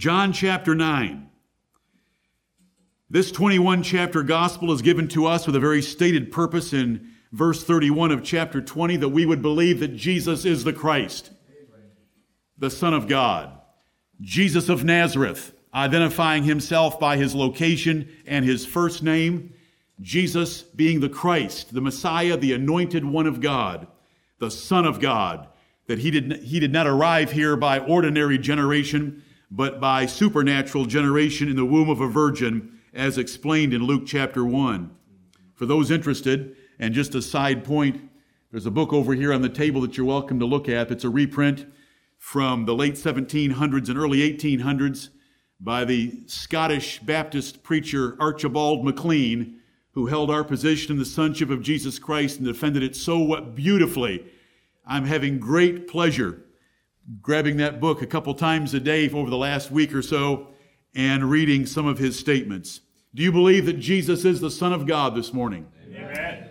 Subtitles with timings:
[0.00, 1.28] John chapter 9.
[3.10, 7.62] This 21 chapter gospel is given to us with a very stated purpose in verse
[7.62, 11.32] 31 of chapter 20 that we would believe that Jesus is the Christ,
[12.56, 13.60] the Son of God.
[14.22, 19.52] Jesus of Nazareth, identifying himself by his location and his first name.
[20.00, 23.86] Jesus being the Christ, the Messiah, the anointed one of God,
[24.38, 25.46] the Son of God,
[25.88, 31.48] that he did, he did not arrive here by ordinary generation, but by supernatural generation
[31.48, 34.90] in the womb of a virgin as explained in Luke chapter 1.
[35.54, 38.10] For those interested, and just a side point,
[38.50, 40.90] there's a book over here on the table that you're welcome to look at.
[40.90, 41.66] It's a reprint
[42.18, 45.10] from the late 1700s and early 1800s
[45.60, 49.60] by the Scottish Baptist preacher Archibald MacLean,
[49.92, 54.24] who held our position in the sonship of Jesus Christ and defended it so beautifully.
[54.86, 56.44] I'm having great pleasure
[57.22, 60.48] grabbing that book a couple times a day over the last week or so
[60.94, 62.80] and reading some of his statements.
[63.14, 65.66] Do you believe that Jesus is the Son of God this morning?
[65.92, 66.48] Amen.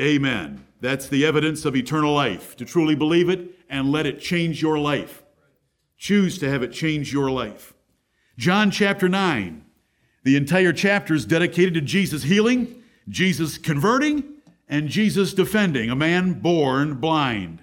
[0.00, 0.66] Amen.
[0.80, 2.56] That's the evidence of eternal life.
[2.56, 5.22] To truly believe it and let it change your life.
[5.96, 7.74] Choose to have it change your life.
[8.38, 9.64] John chapter 9.
[10.24, 14.24] The entire chapter is dedicated to Jesus healing, Jesus converting,
[14.68, 17.61] and Jesus defending a man born blind.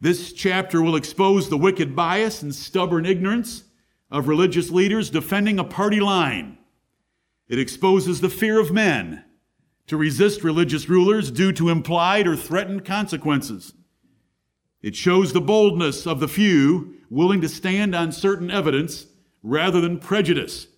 [0.00, 3.64] This chapter will expose the wicked bias and stubborn ignorance
[4.10, 6.58] of religious leaders defending a party line.
[7.48, 9.24] It exposes the fear of men
[9.88, 13.72] to resist religious rulers due to implied or threatened consequences.
[14.82, 19.06] It shows the boldness of the few willing to stand on certain evidence
[19.42, 20.68] rather than prejudice.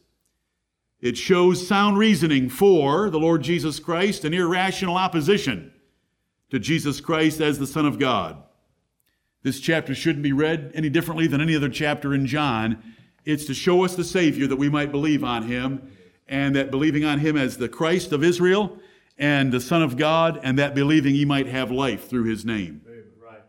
[1.01, 5.73] It shows sound reasoning for the Lord Jesus Christ and irrational opposition
[6.51, 8.43] to Jesus Christ as the Son of God.
[9.43, 12.83] This chapter shouldn't be read any differently than any other chapter in John
[13.25, 15.93] it's to show us the Savior that we might believe on him,
[16.29, 18.79] and that believing on him as the Christ of Israel
[19.19, 22.81] and the Son of God, and that believing he might have life through his name.
[23.23, 23.43] Right.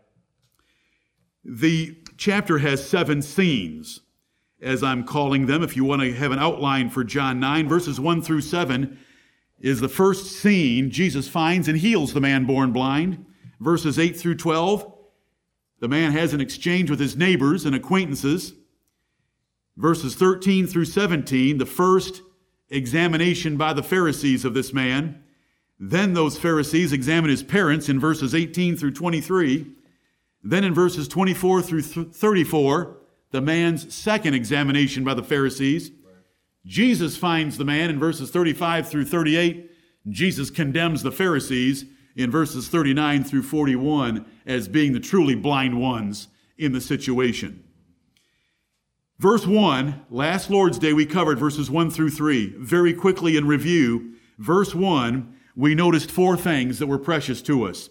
[1.44, 4.00] The chapter has seven scenes,
[4.60, 5.62] as I'm calling them.
[5.62, 8.98] If you want to have an outline for John 9, verses 1 through 7
[9.60, 13.24] is the first scene Jesus finds and heals the man born blind.
[13.60, 14.91] Verses 8 through 12,
[15.82, 18.52] the man has an exchange with his neighbors and acquaintances
[19.76, 22.22] verses 13 through 17, the first
[22.70, 25.24] examination by the Pharisees of this man.
[25.80, 29.66] Then those Pharisees examine his parents in verses 18 through 23.
[30.44, 32.98] Then in verses 24 through 34,
[33.32, 35.90] the man's second examination by the Pharisees.
[36.64, 39.68] Jesus finds the man in verses 35 through 38.
[40.08, 41.86] Jesus condemns the Pharisees
[42.16, 46.28] in verses 39 through 41 as being the truly blind ones
[46.58, 47.64] in the situation.
[49.18, 52.54] Verse 1, last Lord's Day, we covered verses 1 through 3.
[52.58, 57.88] Very quickly in review, verse 1, we noticed four things that were precious to us.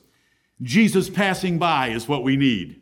[0.62, 2.82] Jesus passing by is what we need.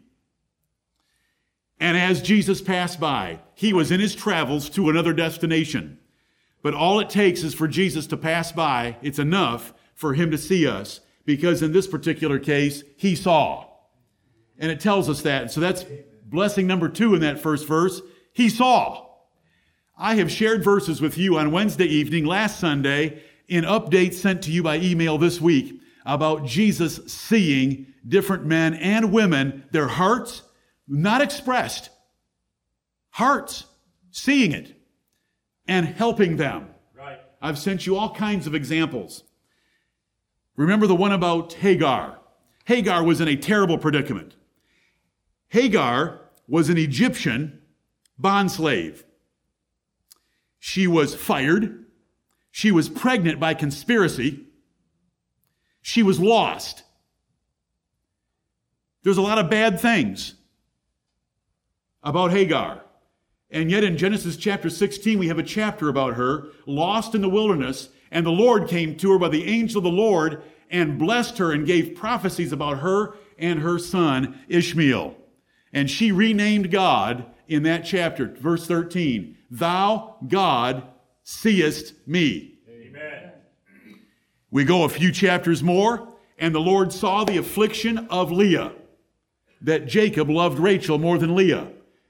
[1.79, 5.99] And as Jesus passed by, he was in his travels to another destination.
[6.61, 8.97] But all it takes is for Jesus to pass by.
[9.01, 10.99] It's enough for him to see us
[11.29, 13.63] because in this particular case, he saw.
[14.57, 15.51] And it tells us that.
[15.51, 15.85] So that's
[16.25, 18.01] blessing number two in that first verse
[18.33, 19.05] he saw.
[19.95, 24.51] I have shared verses with you on Wednesday evening, last Sunday, in updates sent to
[24.51, 30.41] you by email this week about Jesus seeing different men and women, their hearts
[30.87, 31.91] not expressed,
[33.11, 33.65] hearts
[34.09, 34.75] seeing it
[35.67, 36.69] and helping them.
[36.97, 37.19] Right.
[37.39, 39.25] I've sent you all kinds of examples.
[40.59, 42.19] Remember the one about Hagar.
[42.65, 44.35] Hagar was in a terrible predicament.
[45.47, 47.61] Hagar was an Egyptian
[48.21, 49.05] bondslave.
[50.59, 51.85] She was fired.
[52.51, 54.47] She was pregnant by conspiracy.
[55.81, 56.83] She was lost.
[59.03, 60.33] There's a lot of bad things
[62.03, 62.83] about Hagar.
[63.49, 67.29] And yet in Genesis chapter 16, we have a chapter about her, lost in the
[67.29, 71.37] wilderness, and the Lord came to her by the angel of the Lord and blessed
[71.37, 75.15] her and gave prophecies about her and her son Ishmael.
[75.73, 79.37] And she renamed God in that chapter, verse 13.
[79.51, 80.83] Thou, God,
[81.23, 82.59] seest me.
[82.69, 83.31] Amen.
[84.51, 86.07] We go a few chapters more,
[86.37, 88.73] and the Lord saw the affliction of Leah,
[89.61, 91.67] that Jacob loved Rachel more than Leah.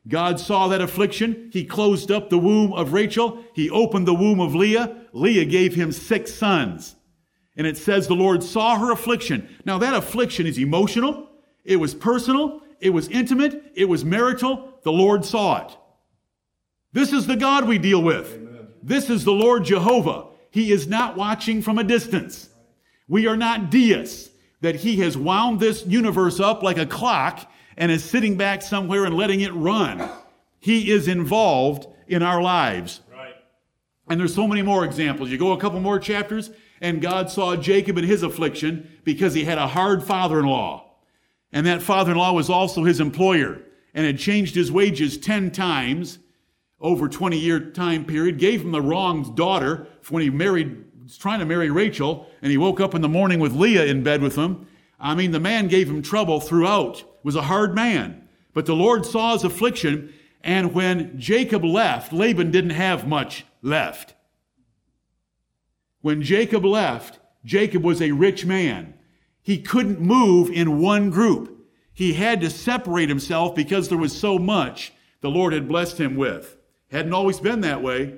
[0.09, 1.49] God saw that affliction.
[1.53, 3.43] He closed up the womb of Rachel.
[3.53, 5.05] He opened the womb of Leah.
[5.13, 6.95] Leah gave him six sons.
[7.55, 9.47] And it says the Lord saw her affliction.
[9.65, 11.29] Now that affliction is emotional.
[11.63, 12.61] It was personal.
[12.79, 13.71] It was intimate.
[13.75, 14.79] It was marital.
[14.83, 15.77] The Lord saw it.
[16.91, 18.33] This is the God we deal with.
[18.35, 18.67] Amen.
[18.81, 20.27] This is the Lord Jehovah.
[20.49, 22.49] He is not watching from a distance.
[23.07, 24.29] We are not deists,
[24.61, 29.05] that He has wound this universe up like a clock and is sitting back somewhere
[29.05, 30.07] and letting it run.
[30.59, 33.01] He is involved in our lives.
[33.11, 33.33] Right.
[34.09, 35.29] And there's so many more examples.
[35.29, 39.45] You go a couple more chapters, and God saw Jacob in his affliction because he
[39.45, 40.91] had a hard father in law.
[41.51, 43.61] And that father in law was also his employer
[43.93, 46.19] and had changed his wages 10 times
[46.81, 51.39] over 20 year time period, gave him the wrong daughter when he married, was trying
[51.39, 54.35] to marry Rachel, and he woke up in the morning with Leah in bed with
[54.35, 54.67] him.
[54.99, 58.27] I mean, the man gave him trouble throughout, was a hard man.
[58.53, 60.13] But the Lord saw his affliction,
[60.43, 64.15] and when Jacob left, Laban didn't have much left.
[66.01, 68.93] When Jacob left, Jacob was a rich man.
[69.41, 71.67] He couldn't move in one group.
[71.93, 76.15] He had to separate himself because there was so much the Lord had blessed him
[76.15, 76.57] with.
[76.91, 78.17] Hadn't always been that way.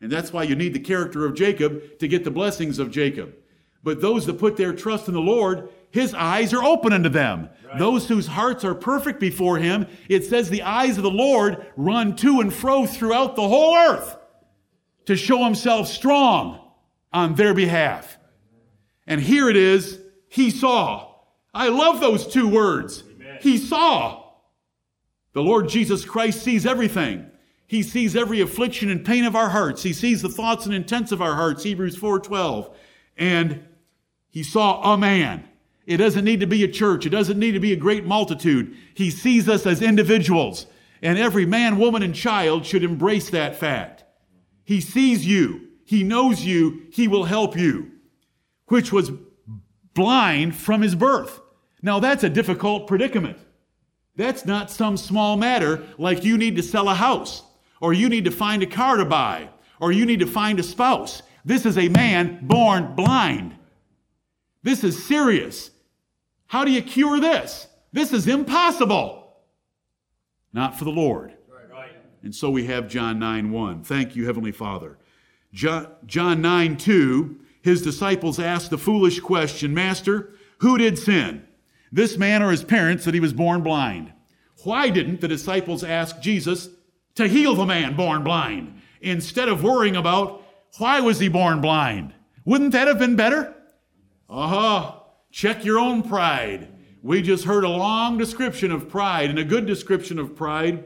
[0.00, 3.34] And that's why you need the character of Jacob to get the blessings of Jacob.
[3.82, 7.48] But those that put their trust in the Lord, his eyes are open unto them.
[7.66, 7.78] Right.
[7.78, 12.14] Those whose hearts are perfect before him, it says the eyes of the Lord run
[12.16, 14.16] to and fro throughout the whole earth
[15.06, 16.60] to show himself strong
[17.12, 18.18] on their behalf.
[19.06, 19.98] And here it is,
[20.28, 21.14] he saw.
[21.52, 23.02] I love those two words.
[23.10, 23.38] Amen.
[23.40, 24.22] He saw.
[25.32, 27.26] The Lord Jesus Christ sees everything.
[27.66, 29.82] He sees every affliction and pain of our hearts.
[29.82, 32.74] He sees the thoughts and intents of our hearts, Hebrews 4:12.
[33.16, 33.64] And
[34.30, 35.48] he saw a man.
[35.86, 37.04] It doesn't need to be a church.
[37.04, 38.76] It doesn't need to be a great multitude.
[38.94, 40.66] He sees us as individuals.
[41.02, 44.04] And every man, woman, and child should embrace that fact.
[44.62, 45.68] He sees you.
[45.84, 46.86] He knows you.
[46.92, 47.90] He will help you.
[48.66, 49.10] Which was
[49.94, 51.40] blind from his birth.
[51.82, 53.38] Now that's a difficult predicament.
[54.14, 57.42] That's not some small matter like you need to sell a house
[57.80, 59.48] or you need to find a car to buy,
[59.80, 61.22] or you need to find a spouse.
[61.44, 63.56] This is a man born blind.
[64.62, 65.70] This is serious.
[66.46, 67.66] How do you cure this?
[67.92, 69.36] This is impossible.
[70.52, 71.34] Not for the Lord.
[72.22, 73.82] And so we have John 9 1.
[73.84, 74.98] Thank you, Heavenly Father.
[75.52, 81.46] John, John 9 2, his disciples asked the foolish question Master, who did sin?
[81.90, 84.12] This man or his parents that he was born blind?
[84.64, 86.68] Why didn't the disciples ask Jesus,
[87.14, 90.42] to heal the man born blind instead of worrying about
[90.78, 92.14] why was he born blind?
[92.44, 93.54] Wouldn't that have been better?
[94.30, 94.94] Uh-huh.
[95.32, 96.68] Check your own pride.
[97.02, 100.84] We just heard a long description of pride and a good description of pride,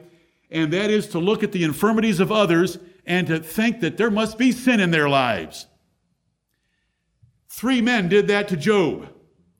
[0.50, 4.10] and that is to look at the infirmities of others and to think that there
[4.10, 5.66] must be sin in their lives.
[7.48, 9.08] Three men did that to Job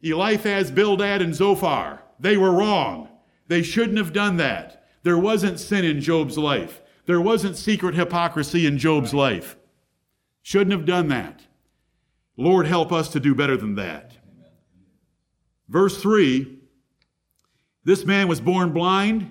[0.02, 2.02] Eliphaz, Bildad, and Zophar.
[2.20, 3.08] They were wrong.
[3.48, 4.84] They shouldn't have done that.
[5.02, 6.82] There wasn't sin in Job's life.
[7.06, 9.56] There wasn't secret hypocrisy in Job's life.
[10.42, 11.42] Shouldn't have done that.
[12.36, 14.12] Lord, help us to do better than that.
[15.68, 16.58] Verse 3
[17.84, 19.30] This man was born blind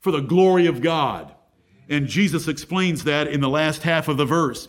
[0.00, 1.34] for the glory of God.
[1.88, 4.68] And Jesus explains that in the last half of the verse.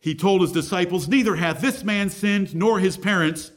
[0.00, 3.52] He told his disciples, Neither hath this man sinned nor his parents.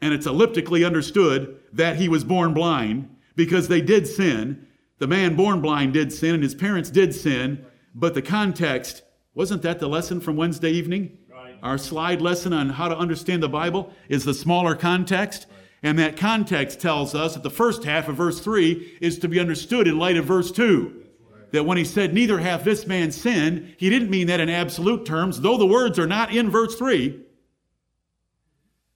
[0.00, 4.66] And it's elliptically understood that he was born blind because they did sin.
[4.98, 7.64] The man born blind did sin and his parents did sin,
[7.94, 9.02] but the context
[9.34, 11.16] wasn't that the lesson from Wednesday evening?
[11.62, 15.46] Our slide lesson on how to understand the Bible is the smaller context.
[15.82, 19.38] And that context tells us that the first half of verse 3 is to be
[19.38, 21.04] understood in light of verse 2.
[21.52, 25.04] That when he said, Neither hath this man sinned, he didn't mean that in absolute
[25.04, 27.20] terms, though the words are not in verse 3.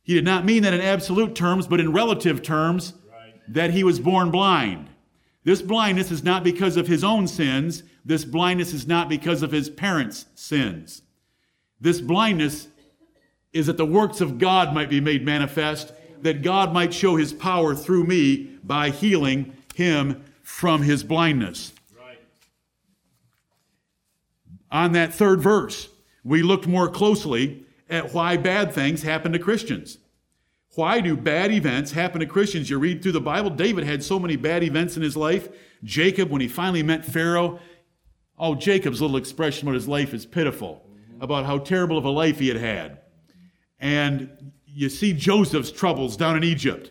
[0.02, 2.94] He did not mean that in absolute terms, but in relative terms,
[3.48, 4.88] that he was born blind.
[5.44, 7.84] This blindness is not because of his own sins.
[8.04, 11.02] This blindness is not because of his parents' sins.
[11.80, 12.68] This blindness
[13.52, 15.92] is that the works of God might be made manifest,
[16.22, 21.72] that God might show his power through me by healing him from his blindness.
[21.98, 22.18] Right.
[24.70, 25.88] On that third verse,
[26.24, 29.98] we looked more closely at why bad things happen to Christians.
[30.74, 32.68] Why do bad events happen to Christians?
[32.68, 35.48] You read through the Bible, David had so many bad events in his life.
[35.82, 37.60] Jacob, when he finally met Pharaoh,
[38.38, 40.85] oh, Jacob's little expression about his life is pitiful,
[41.20, 43.00] about how terrible of a life he had had.
[43.78, 46.90] And you see Joseph's troubles down in Egypt,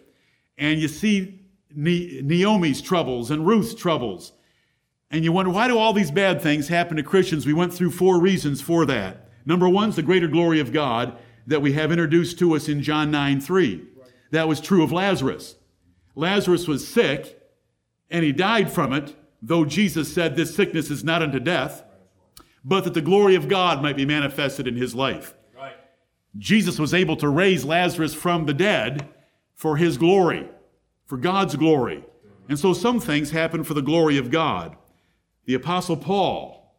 [0.57, 1.41] and you see
[1.75, 4.33] Naomi's troubles and Ruth's troubles.
[5.11, 7.45] And you wonder, why do all these bad things happen to Christians?
[7.45, 9.29] We went through four reasons for that.
[9.45, 11.17] Number one is the greater glory of God
[11.47, 13.87] that we have introduced to us in John 9 3.
[14.31, 15.55] That was true of Lazarus.
[16.15, 17.39] Lazarus was sick
[18.09, 21.83] and he died from it, though Jesus said this sickness is not unto death.
[22.67, 25.35] But that the glory of God might be manifested in his life.
[25.55, 25.75] Right.
[26.35, 29.07] Jesus was able to raise Lazarus from the dead
[29.53, 30.49] for his glory,
[31.05, 32.03] for God's glory.
[32.49, 34.75] And so some things happen for the glory of God.
[35.45, 36.75] The apostle Paul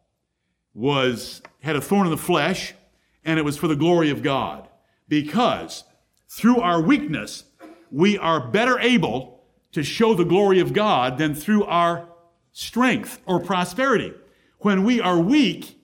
[0.73, 2.73] was had a thorn in the flesh
[3.23, 4.67] and it was for the glory of God
[5.07, 5.85] because
[6.29, 7.45] through our weakness
[7.89, 9.41] we are better able
[9.71, 12.09] to show the glory of God than through our
[12.51, 14.13] strength or prosperity.
[14.59, 15.76] When we are weak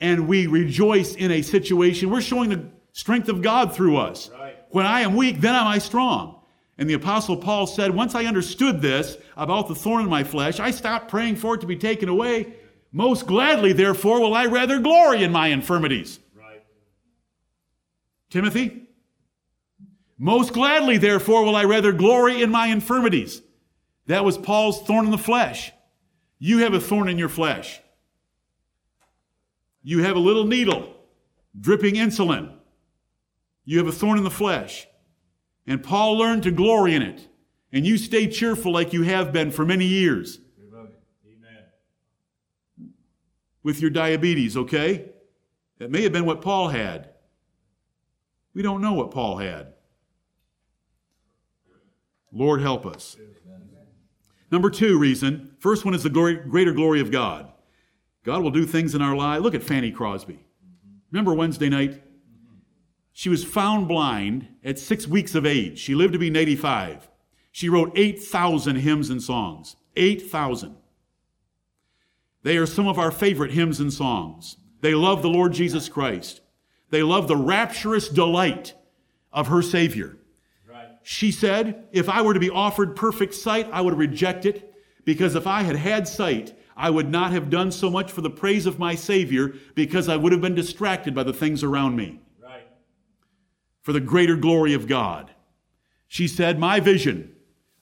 [0.00, 4.30] and we rejoice in a situation, we're showing the strength of God through us.
[4.30, 4.56] Right.
[4.70, 6.40] When I am weak, then am I strong.
[6.78, 10.60] And the apostle Paul said, once I understood this about the thorn in my flesh,
[10.60, 12.54] I stopped praying for it to be taken away.
[12.92, 16.20] Most gladly, therefore, will I rather glory in my infirmities.
[16.36, 16.62] Right.
[18.30, 18.84] Timothy?
[20.16, 23.42] Most gladly, therefore, will I rather glory in my infirmities.
[24.06, 25.72] That was Paul's thorn in the flesh.
[26.38, 27.80] You have a thorn in your flesh.
[29.88, 30.94] You have a little needle
[31.58, 32.52] dripping insulin.
[33.64, 34.86] You have a thorn in the flesh.
[35.66, 37.26] And Paul learned to glory in it.
[37.72, 40.88] And you stay cheerful like you have been for many years Amen.
[43.62, 45.08] with your diabetes, okay?
[45.78, 47.08] That may have been what Paul had.
[48.52, 49.72] We don't know what Paul had.
[52.30, 53.16] Lord help us.
[54.50, 55.56] Number two reason.
[55.60, 57.54] First one is the glory, greater glory of God.
[58.24, 59.42] God will do things in our lives.
[59.42, 60.44] Look at Fanny Crosby.
[61.10, 62.02] Remember Wednesday night?
[63.12, 65.78] She was found blind at six weeks of age.
[65.78, 67.08] She lived to be 85.
[67.50, 69.76] She wrote 8,000 hymns and songs.
[69.96, 70.76] 8,000.
[72.44, 74.56] They are some of our favorite hymns and songs.
[74.80, 76.40] They love the Lord Jesus Christ.
[76.90, 78.74] They love the rapturous delight
[79.32, 80.16] of her Savior.
[80.68, 80.88] Right.
[81.02, 84.72] She said, If I were to be offered perfect sight, I would reject it,
[85.04, 88.30] because if I had had sight, I would not have done so much for the
[88.30, 92.20] praise of my Savior, because I would have been distracted by the things around me,
[92.40, 92.68] Right.
[93.82, 95.32] for the greater glory of God.
[96.06, 97.34] She said, My vision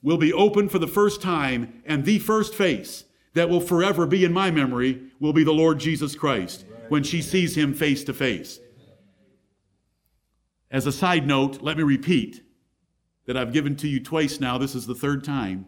[0.03, 4.25] will be open for the first time, and the first face that will forever be
[4.25, 8.15] in my memory will be the Lord Jesus Christ when she sees him face to
[8.15, 8.61] face.
[10.71, 12.43] As a side note, let me repeat
[13.27, 14.57] that I've given to you twice now.
[14.57, 15.67] This is the third time.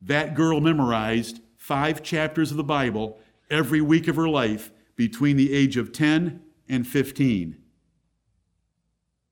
[0.00, 5.52] That girl memorized five chapters of the Bible every week of her life between the
[5.52, 7.56] age of 10 and 15.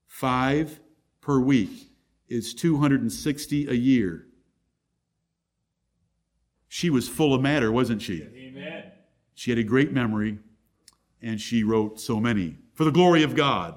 [0.05, 0.79] Five
[1.21, 1.91] per week
[2.29, 4.27] is 260 a year.
[6.67, 8.21] She was full of matter, wasn't she?
[8.21, 8.91] Amen.
[9.33, 10.37] She had a great memory,
[11.21, 12.57] and she wrote so many.
[12.75, 13.75] For the glory of God.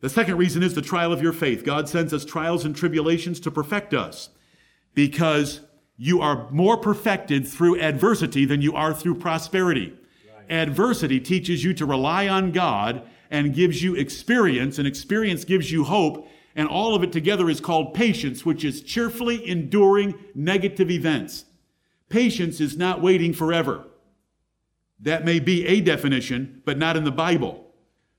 [0.00, 1.64] The second reason is the trial of your faith.
[1.64, 4.28] God sends us trials and tribulations to perfect us
[4.94, 5.62] because
[5.98, 9.92] you are more perfected through adversity than you are through prosperity.
[10.48, 15.84] Adversity teaches you to rely on God and gives you experience, and experience gives you
[15.84, 21.44] hope, and all of it together is called patience, which is cheerfully enduring negative events.
[22.08, 23.84] Patience is not waiting forever.
[25.00, 27.66] That may be a definition, but not in the Bible.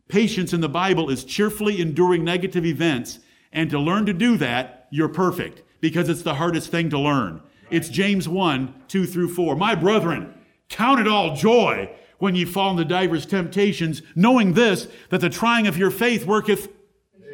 [0.10, 3.20] Patience in the Bible is cheerfully enduring negative events,
[3.52, 7.42] and to learn to do that, you're perfect because it's the hardest thing to learn.
[7.72, 9.56] It's James 1 2 through 4.
[9.56, 10.34] My brethren,
[10.70, 15.68] count it all joy when ye fall into divers temptations, knowing this, that the trying
[15.68, 16.68] of your faith worketh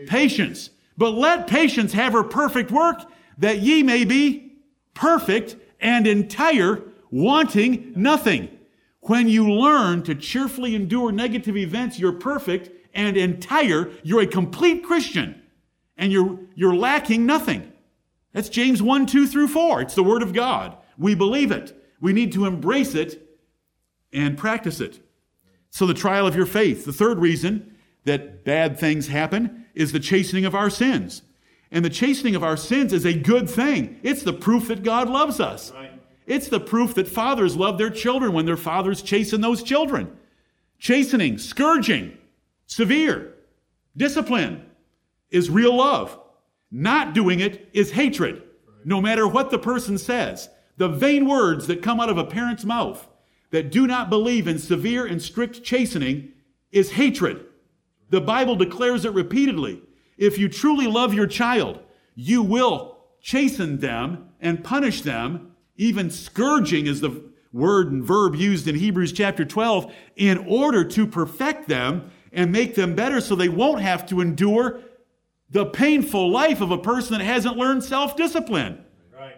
[0.08, 0.70] patience.
[0.98, 3.04] But let patience have her perfect work,
[3.38, 4.54] that ye may be
[4.94, 8.50] perfect and entire, wanting nothing.
[9.02, 13.92] When you learn to cheerfully endure negative events, you're perfect and entire.
[14.04, 15.42] You're a complete Christian
[15.98, 17.72] and you're, you're lacking nothing.
[18.36, 19.80] That's James 1, 2 through 4.
[19.80, 20.76] It's the Word of God.
[20.98, 21.74] We believe it.
[22.02, 23.26] We need to embrace it
[24.12, 25.00] and practice it.
[25.70, 26.84] So, the trial of your faith.
[26.84, 31.22] The third reason that bad things happen is the chastening of our sins.
[31.72, 34.02] And the chastening of our sins is a good thing.
[34.04, 35.72] It's the proof that God loves us.
[35.72, 35.92] Right.
[36.28, 40.14] It's the proof that fathers love their children when their fathers chasten those children.
[40.78, 42.18] Chastening, scourging,
[42.68, 43.34] severe,
[43.96, 44.66] discipline
[45.30, 46.20] is real love.
[46.72, 48.44] Not doing it is hatred,
[48.84, 50.50] no matter what the person says.
[50.78, 53.08] The vain words that come out of a parent's mouth
[53.52, 56.34] that do not believe in severe and strict chastening
[56.72, 57.46] is hatred.
[58.10, 59.82] The Bible declares it repeatedly.
[60.18, 61.80] If you truly love your child,
[62.16, 65.52] you will chasten them and punish them.
[65.78, 71.08] Even scourging is the word and verb used in Hebrews chapter 12 in order to
[71.08, 74.82] perfect them and make them better so they won't have to endure
[75.50, 78.84] the painful life of a person that hasn't learned self discipline.
[79.14, 79.38] Right.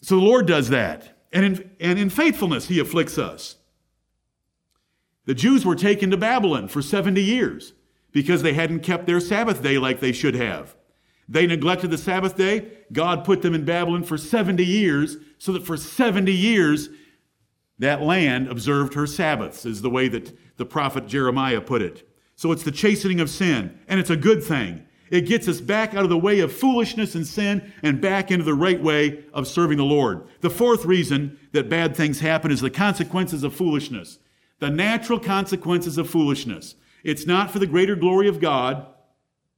[0.00, 1.16] So the Lord does that.
[1.32, 3.56] And in, and in faithfulness, He afflicts us.
[5.26, 7.74] The Jews were taken to Babylon for 70 years
[8.12, 10.74] because they hadn't kept their Sabbath day like they should have.
[11.28, 12.72] They neglected the Sabbath day.
[12.90, 16.88] God put them in Babylon for 70 years so that for 70 years
[17.78, 22.07] that land observed her Sabbaths, is the way that the prophet Jeremiah put it.
[22.38, 24.86] So it's the chastening of sin, and it's a good thing.
[25.10, 28.44] It gets us back out of the way of foolishness and sin and back into
[28.44, 30.24] the right way of serving the Lord.
[30.40, 34.20] The fourth reason that bad things happen is the consequences of foolishness.
[34.60, 36.76] The natural consequences of foolishness.
[37.02, 38.86] It's not for the greater glory of God,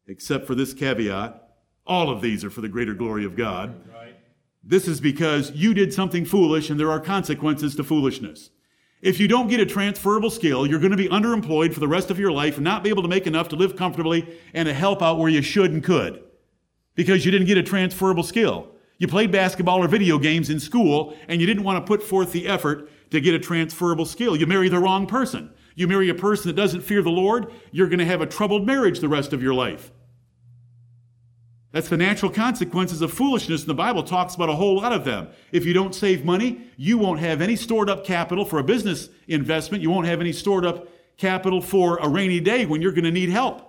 [0.06, 1.50] except for this caveat.
[1.86, 3.74] All of these are for the greater glory of God.
[4.64, 8.48] This is because you did something foolish and there are consequences to foolishness.
[9.02, 12.10] If you don't get a transferable skill, you're going to be underemployed for the rest
[12.10, 14.74] of your life and not be able to make enough to live comfortably and to
[14.74, 16.22] help out where you should and could
[16.94, 18.68] because you didn't get a transferable skill.
[18.98, 22.32] You played basketball or video games in school and you didn't want to put forth
[22.32, 24.36] the effort to get a transferable skill.
[24.36, 25.50] You marry the wrong person.
[25.74, 28.66] You marry a person that doesn't fear the Lord, you're going to have a troubled
[28.66, 29.92] marriage the rest of your life.
[31.72, 35.04] That's the natural consequences of foolishness, and the Bible talks about a whole lot of
[35.04, 35.28] them.
[35.52, 39.08] If you don't save money, you won't have any stored up capital for a business
[39.28, 39.82] investment.
[39.82, 43.12] You won't have any stored up capital for a rainy day when you're going to
[43.12, 43.66] need help.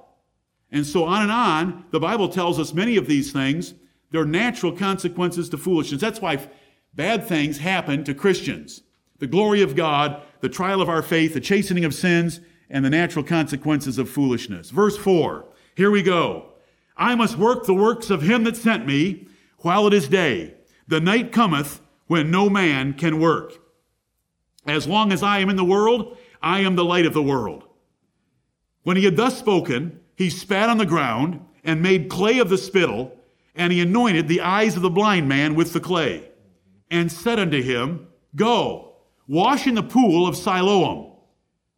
[0.71, 3.75] And so on and on, the Bible tells us many of these things.
[4.09, 6.01] They're natural consequences to foolishness.
[6.01, 6.49] That's why
[6.93, 8.81] bad things happen to Christians.
[9.19, 12.39] The glory of God, the trial of our faith, the chastening of sins,
[12.69, 14.71] and the natural consequences of foolishness.
[14.71, 15.45] Verse 4.
[15.75, 16.50] Here we go.
[17.01, 19.27] I must work the works of him that sent me
[19.57, 20.53] while it is day.
[20.87, 23.53] The night cometh when no man can work.
[24.67, 27.63] As long as I am in the world, I am the light of the world.
[28.83, 32.57] When he had thus spoken, he spat on the ground and made clay of the
[32.57, 33.17] spittle,
[33.55, 36.29] and he anointed the eyes of the blind man with the clay,
[36.91, 41.13] and said unto him, Go, wash in the pool of Siloam,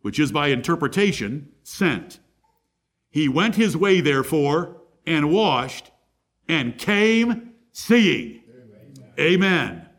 [0.01, 2.19] which is by interpretation sent.
[3.09, 5.91] He went his way, therefore, and washed
[6.47, 8.43] and came seeing.
[9.19, 9.19] Amen.
[9.19, 9.89] Amen.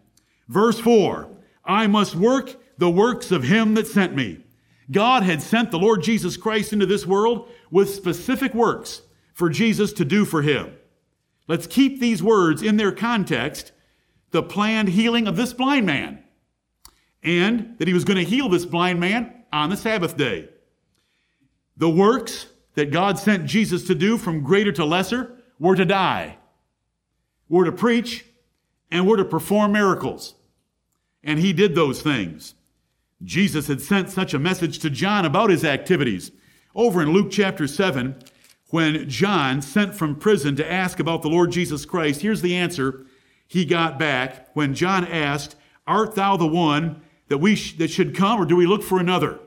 [0.48, 1.30] Verse 4
[1.64, 4.44] I must work the works of him that sent me.
[4.90, 9.92] God had sent the Lord Jesus Christ into this world with specific works for Jesus
[9.94, 10.74] to do for him.
[11.48, 13.72] Let's keep these words in their context
[14.30, 16.22] the planned healing of this blind man,
[17.22, 20.48] and that he was going to heal this blind man on the Sabbath day.
[21.76, 26.38] The works that God sent Jesus to do from greater to lesser were to die,
[27.48, 28.24] were to preach,
[28.90, 30.34] and were to perform miracles.
[31.22, 32.54] And he did those things.
[33.22, 36.32] Jesus had sent such a message to John about his activities.
[36.74, 38.16] Over in Luke chapter 7,
[38.70, 43.06] when John sent from prison to ask about the Lord Jesus Christ, here's the answer
[43.46, 45.56] he got back when John asked,
[45.86, 48.98] Art thou the one that we sh- that should come, or do we look for
[48.98, 49.38] another?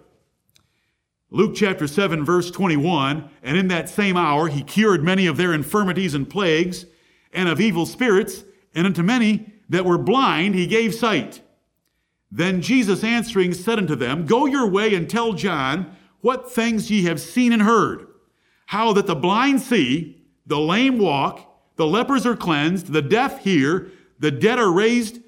[1.29, 5.53] Luke chapter 7, verse 21, and in that same hour he cured many of their
[5.53, 6.85] infirmities and plagues,
[7.33, 11.41] and of evil spirits, and unto many that were blind he gave sight.
[12.31, 17.03] Then Jesus answering said unto them, Go your way and tell John what things ye
[17.03, 18.07] have seen and heard,
[18.67, 21.41] how that the blind see, the lame walk,
[21.75, 25.19] the lepers are cleansed, the deaf hear, the dead are raised,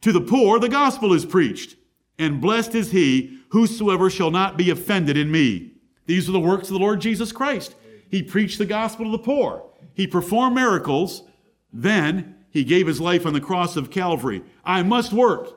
[0.00, 1.76] to the poor the gospel is preached,
[2.22, 5.72] and blessed is he Whosoever shall not be offended in me.
[6.06, 7.74] These are the works of the Lord Jesus Christ.
[8.08, 9.62] He preached the gospel to the poor.
[9.92, 11.22] He performed miracles.
[11.70, 14.42] Then he gave his life on the cross of Calvary.
[14.64, 15.54] I must work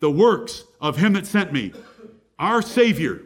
[0.00, 1.72] the works of him that sent me.
[2.38, 3.22] Our Savior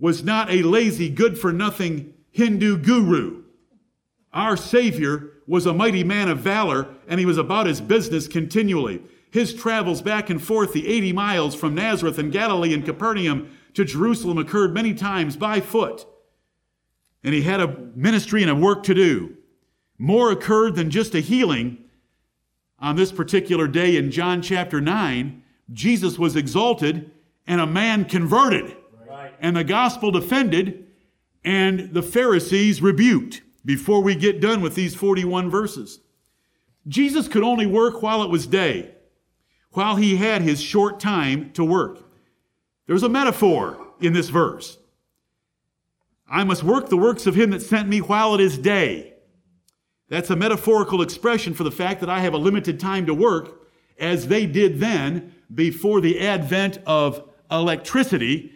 [0.00, 3.44] was not a lazy, good for nothing Hindu guru.
[4.32, 9.00] Our Savior was a mighty man of valor, and he was about his business continually.
[9.36, 13.84] His travels back and forth the 80 miles from Nazareth and Galilee and Capernaum to
[13.84, 16.06] Jerusalem occurred many times by foot.
[17.22, 19.36] And he had a ministry and a work to do.
[19.98, 21.84] More occurred than just a healing.
[22.78, 27.10] On this particular day in John chapter 9, Jesus was exalted
[27.46, 28.74] and a man converted,
[29.06, 29.34] right.
[29.38, 30.86] and the gospel defended,
[31.44, 36.00] and the Pharisees rebuked before we get done with these 41 verses.
[36.88, 38.92] Jesus could only work while it was day
[39.76, 42.02] while he had his short time to work.
[42.86, 44.78] There's a metaphor in this verse.
[46.26, 49.12] I must work the works of him that sent me while it is day.
[50.08, 53.68] That's a metaphorical expression for the fact that I have a limited time to work,
[54.00, 58.52] as they did then before the advent of electricity,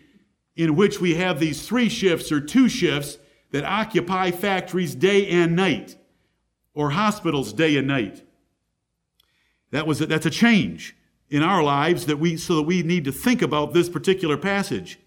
[0.57, 3.19] in which we have these three shifts or two shifts
[3.51, 5.97] that occupy factories day and night,
[6.73, 8.25] or hospitals day and night.
[9.71, 10.97] That was a, that's a change
[11.31, 14.99] in our lives that we so that we need to think about this particular passage.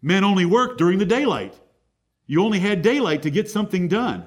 [0.00, 1.58] Men only worked during the daylight.
[2.26, 4.24] You only had daylight to get something done.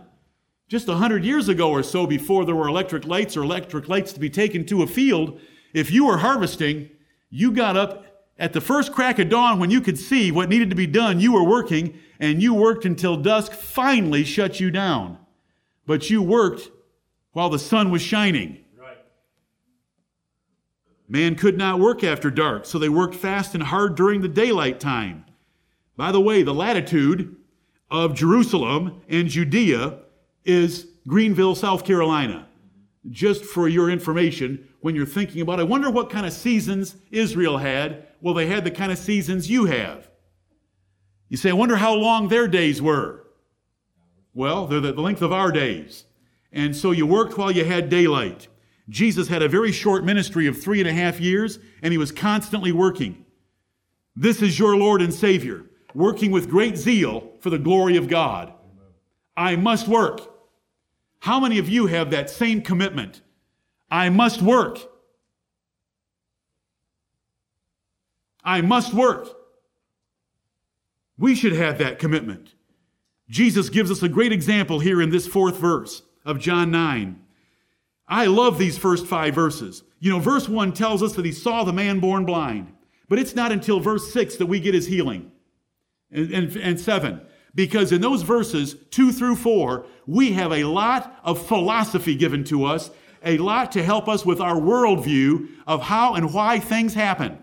[0.68, 4.14] Just a hundred years ago or so, before there were electric lights or electric lights
[4.14, 5.40] to be taken to a field,
[5.74, 6.90] if you were harvesting,
[7.30, 8.06] you got up
[8.38, 11.20] at the first crack of dawn when you could see what needed to be done.
[11.20, 15.20] You were working, and you worked until dusk finally shut you down.
[15.86, 16.70] But you worked
[17.32, 18.65] while the sun was shining.
[21.08, 24.80] Man could not work after dark, so they worked fast and hard during the daylight
[24.80, 25.26] time.
[25.96, 27.36] By the way, the latitude
[27.92, 30.00] of Jerusalem and Judea
[30.44, 32.48] is Greenville, South Carolina.
[33.10, 37.60] Just for your information, when you're thinking about, I wonder what kind of seasons Israel
[37.60, 38.08] had.
[38.20, 40.10] Well, they had the kind of seasons you have.
[41.30, 43.24] You say, I wonder how long their days were.
[44.34, 46.06] Well, they're the length of our days.
[46.52, 48.48] And so you worked while you had daylight.
[48.90, 52.12] Jesus had a very short ministry of three and a half years, and he was
[52.12, 53.26] constantly working.
[54.16, 58.54] This is your Lord and Savior, working with great zeal for the glory of God.
[59.36, 60.22] I must work.
[61.20, 63.22] How many of you have that same commitment?
[63.90, 64.80] I must work.
[68.44, 69.30] I must work.
[71.18, 72.54] We should have that commitment.
[73.30, 77.25] Jesus gives us a great example here in this fourth verse of John 9.
[78.08, 79.84] I love these first five verses.
[80.00, 82.72] You know, verse 1 tells us that he saw the man born blind,
[83.10, 85.32] but it's not until verse 6 that we get his healing.
[86.12, 87.22] And, and, and 7.
[87.56, 92.66] Because in those verses, 2 through 4, we have a lot of philosophy given to
[92.66, 92.92] us,
[93.24, 97.40] a lot to help us with our worldview of how and why things happen.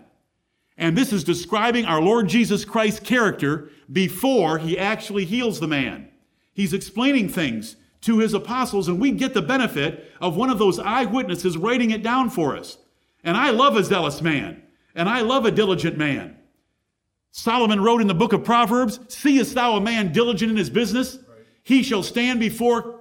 [0.77, 6.09] And this is describing our Lord Jesus Christ's character before he actually heals the man.
[6.53, 10.79] He's explaining things to his apostles, and we get the benefit of one of those
[10.79, 12.77] eyewitnesses writing it down for us.
[13.23, 14.61] And I love a zealous man,
[14.93, 16.37] and I love a diligent man.
[17.31, 21.17] Solomon wrote in the book of Proverbs, Seest thou a man diligent in his business?
[21.63, 22.99] He shall stand before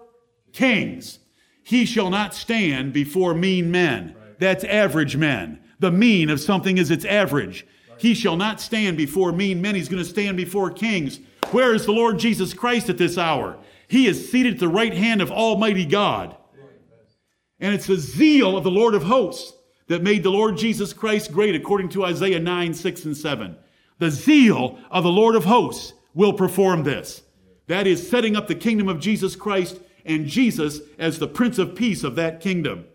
[0.52, 1.18] kings.
[1.64, 4.16] He shall not stand before mean men.
[4.38, 5.60] That's average men.
[5.80, 7.66] The mean of something is its average.
[7.98, 9.74] He shall not stand before mean men.
[9.74, 11.20] He's going to stand before kings.
[11.50, 13.58] Where is the Lord Jesus Christ at this hour?
[13.92, 16.34] He is seated at the right hand of Almighty God.
[17.60, 19.52] And it's the zeal of the Lord of hosts
[19.88, 23.54] that made the Lord Jesus Christ great, according to Isaiah 9, 6, and 7.
[23.98, 27.20] The zeal of the Lord of hosts will perform this.
[27.66, 31.74] That is setting up the kingdom of Jesus Christ and Jesus as the Prince of
[31.74, 32.86] Peace of that kingdom.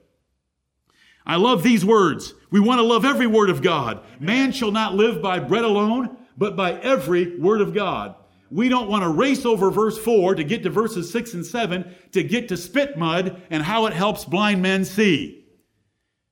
[1.27, 2.33] I love these words.
[2.49, 4.03] We want to love every word of God.
[4.19, 8.15] Man shall not live by bread alone, but by every word of God.
[8.49, 11.95] We don't want to race over verse 4 to get to verses 6 and 7
[12.11, 15.45] to get to spit mud and how it helps blind men see.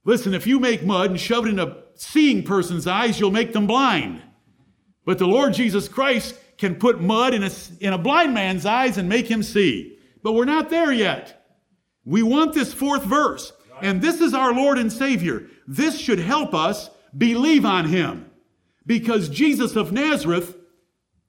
[0.06, 3.54] Listen, if you make mud and shove it in a seeing person's eyes, you'll make
[3.54, 4.22] them blind.
[5.04, 8.98] But the Lord Jesus Christ can put mud in a, in a blind man's eyes
[8.98, 9.98] and make him see.
[10.24, 11.46] But we're not there yet.
[12.06, 13.52] We want this fourth verse.
[13.82, 15.48] And this is our Lord and Savior.
[15.68, 18.30] This should help us believe on him.
[18.86, 20.56] Because Jesus of Nazareth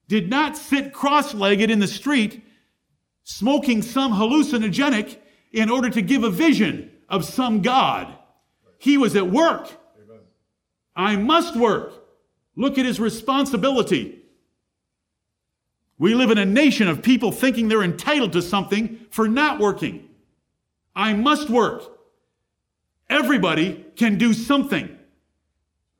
[0.07, 2.43] did not sit cross legged in the street
[3.23, 5.17] smoking some hallucinogenic
[5.51, 8.13] in order to give a vision of some God.
[8.77, 9.69] He was at work.
[10.95, 11.93] I must work.
[12.55, 14.23] Look at his responsibility.
[15.99, 20.09] We live in a nation of people thinking they're entitled to something for not working.
[20.95, 21.83] I must work.
[23.09, 24.97] Everybody can do something.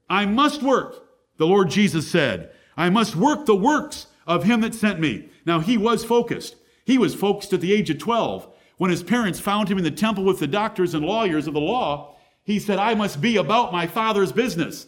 [0.09, 1.03] I must work,
[1.37, 2.51] the Lord Jesus said.
[2.77, 5.29] I must work the works of him that sent me.
[5.45, 6.55] Now he was focused.
[6.85, 8.47] He was focused at the age of 12.
[8.77, 11.59] When his parents found him in the temple with the doctors and lawyers of the
[11.59, 14.87] law, he said, I must be about my father's business.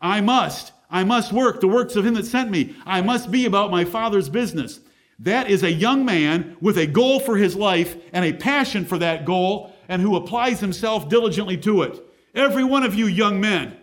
[0.00, 0.72] I must.
[0.90, 2.76] I must work the works of him that sent me.
[2.86, 4.80] I must be about my father's business.
[5.18, 8.98] That is a young man with a goal for his life and a passion for
[8.98, 12.00] that goal and who applies himself diligently to it.
[12.34, 13.76] Every one of you young men,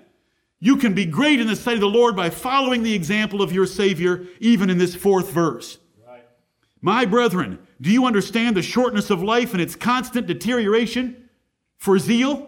[0.63, 3.51] you can be great in the sight of the Lord by following the example of
[3.51, 5.79] your Savior, even in this fourth verse.
[6.07, 6.23] Right.
[6.81, 11.29] My brethren, do you understand the shortness of life and its constant deterioration
[11.77, 12.47] for zeal?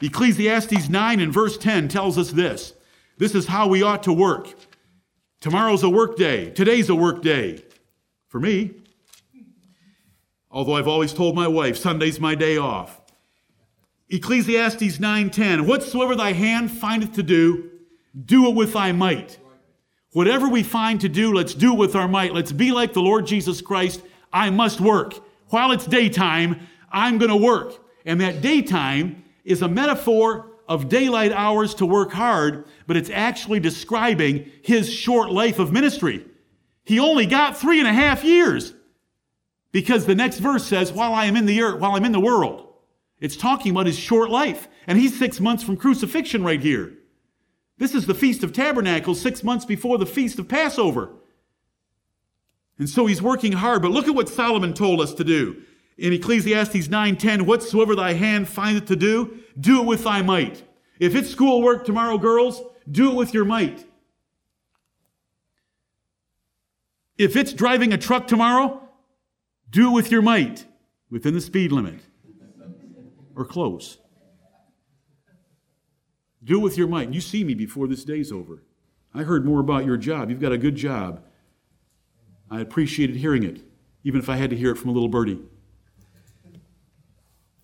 [0.00, 2.72] Ecclesiastes 9 and verse 10 tells us this.
[3.18, 4.54] This is how we ought to work.
[5.40, 6.48] Tomorrow's a work day.
[6.50, 7.62] Today's a work day.
[8.28, 8.70] For me.
[10.50, 13.01] Although I've always told my wife, Sunday's my day off.
[14.12, 17.70] Ecclesiastes 9:10 Whatsoever thy hand findeth to do
[18.26, 19.38] do it with thy might.
[20.12, 22.34] Whatever we find to do, let's do it with our might.
[22.34, 24.02] Let's be like the Lord Jesus Christ.
[24.30, 25.14] I must work.
[25.48, 27.78] While it's daytime, I'm going to work.
[28.04, 33.60] And that daytime is a metaphor of daylight hours to work hard, but it's actually
[33.60, 36.26] describing his short life of ministry.
[36.84, 38.74] He only got three and a half years
[39.70, 42.20] because the next verse says, while I am in the earth, while I'm in the
[42.20, 42.71] world.
[43.22, 44.68] It's talking about his short life.
[44.86, 46.92] And he's six months from crucifixion right here.
[47.78, 51.10] This is the Feast of Tabernacles, six months before the Feast of Passover.
[52.80, 53.80] And so he's working hard.
[53.80, 55.62] But look at what Solomon told us to do.
[55.96, 60.64] In Ecclesiastes 9:10, whatsoever thy hand findeth to do, do it with thy might.
[60.98, 63.86] If it's schoolwork tomorrow, girls, do it with your might.
[67.18, 68.82] If it's driving a truck tomorrow,
[69.70, 70.66] do it with your might,
[71.08, 72.00] within the speed limit
[73.42, 73.98] or close.
[76.44, 77.12] Do it with your might.
[77.12, 78.62] You see me before this day's over.
[79.14, 80.30] I heard more about your job.
[80.30, 81.22] You've got a good job.
[82.50, 83.60] I appreciated hearing it,
[84.04, 85.40] even if I had to hear it from a little birdie.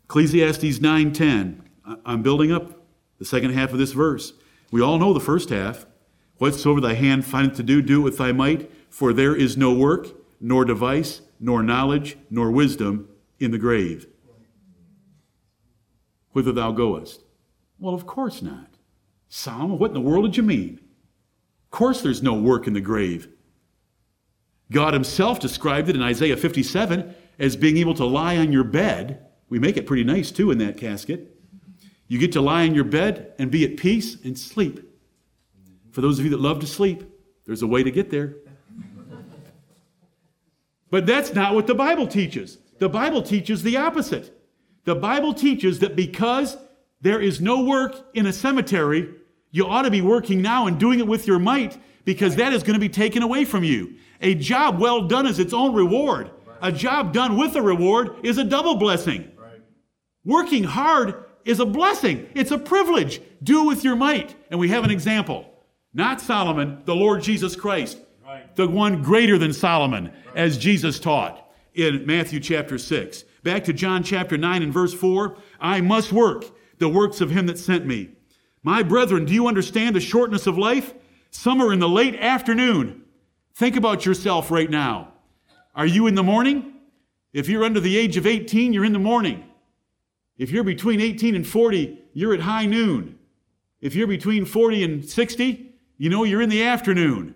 [0.04, 1.62] Ecclesiastes 9:10.
[2.04, 2.86] I'm building up
[3.18, 4.32] the second half of this verse.
[4.70, 5.86] We all know the first half.
[6.38, 9.72] Whatsoever thy hand findeth to do, do it with thy might, for there is no
[9.72, 10.08] work,
[10.40, 13.08] nor device, nor knowledge, nor wisdom
[13.40, 14.06] in the grave
[16.32, 17.24] whither thou goest.
[17.78, 18.74] Well, of course not.
[19.28, 20.80] Solomon, what in the world did you mean?
[21.64, 23.28] Of course there's no work in the grave.
[24.70, 29.26] God himself described it in Isaiah 57 as being able to lie on your bed.
[29.48, 31.34] We make it pretty nice too in that casket.
[32.06, 34.80] You get to lie on your bed and be at peace and sleep.
[35.92, 37.04] For those of you that love to sleep,
[37.44, 38.36] there's a way to get there.
[40.90, 42.58] But that's not what the Bible teaches.
[42.78, 44.37] The Bible teaches the opposite.
[44.88, 46.56] The Bible teaches that because
[47.02, 49.10] there is no work in a cemetery,
[49.50, 52.62] you ought to be working now and doing it with your might because that is
[52.62, 53.96] going to be taken away from you.
[54.22, 56.30] A job well done is its own reward.
[56.62, 59.30] A job done with a reward is a double blessing.
[60.24, 62.26] Working hard is a blessing.
[62.34, 63.20] It's a privilege.
[63.42, 64.36] Do with your might.
[64.50, 65.52] And we have an example.
[65.92, 67.98] Not Solomon, the Lord Jesus Christ.
[68.54, 73.24] The one greater than Solomon, as Jesus taught in Matthew chapter 6.
[73.48, 76.44] Back to John chapter 9 and verse 4 I must work
[76.76, 78.10] the works of him that sent me.
[78.62, 80.92] My brethren, do you understand the shortness of life?
[81.30, 83.04] Some are in the late afternoon.
[83.54, 85.14] Think about yourself right now.
[85.74, 86.74] Are you in the morning?
[87.32, 89.42] If you're under the age of 18, you're in the morning.
[90.36, 93.18] If you're between 18 and 40, you're at high noon.
[93.80, 97.34] If you're between 40 and 60, you know you're in the afternoon.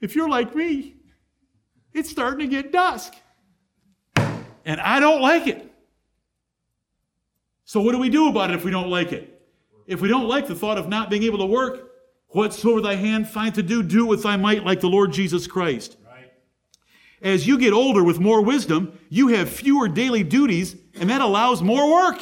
[0.00, 0.96] If you're like me,
[1.92, 3.14] it's starting to get dusk.
[4.68, 5.64] And I don't like it.
[7.64, 9.42] So, what do we do about it if we don't like it?
[9.86, 11.90] If we don't like the thought of not being able to work,
[12.28, 15.46] whatsoever thy hand find to do, do it with thy might like the Lord Jesus
[15.46, 15.96] Christ.
[16.06, 16.30] Right.
[17.22, 21.62] As you get older with more wisdom, you have fewer daily duties, and that allows
[21.62, 22.20] more work.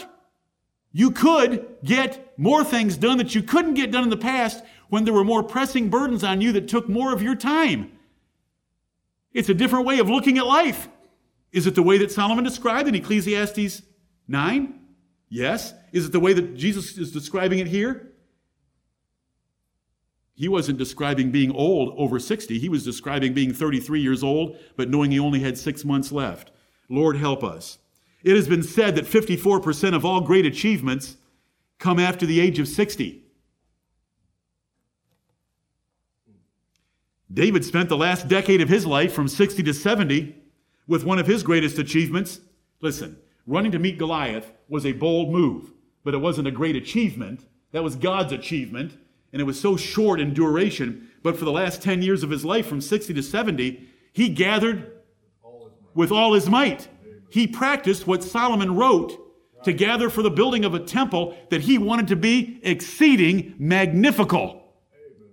[0.93, 5.05] You could get more things done that you couldn't get done in the past when
[5.05, 7.91] there were more pressing burdens on you that took more of your time.
[9.33, 10.89] It's a different way of looking at life.
[11.57, 13.81] Is it the way that Solomon described in Ecclesiastes
[14.29, 14.79] 9?
[15.31, 15.73] Yes.
[15.91, 18.13] Is it the way that Jesus is describing it here?
[20.35, 22.59] He wasn't describing being old over 60.
[22.59, 26.51] He was describing being 33 years old, but knowing he only had six months left.
[26.91, 27.79] Lord, help us.
[28.23, 31.17] It has been said that 54% of all great achievements
[31.79, 33.25] come after the age of 60.
[37.33, 40.43] David spent the last decade of his life from 60 to 70
[40.87, 42.41] with one of his greatest achievements.
[42.81, 45.73] Listen, running to meet Goliath was a bold move,
[46.05, 47.47] but it wasn't a great achievement.
[47.73, 48.97] That was God's achievement,
[49.33, 51.11] and it was so short in duration.
[51.23, 54.93] But for the last 10 years of his life, from 60 to 70, he gathered
[55.95, 56.89] with all his might.
[57.31, 59.23] He practiced what Solomon wrote
[59.65, 64.63] to gather for the building of a temple that he wanted to be exceeding magnifical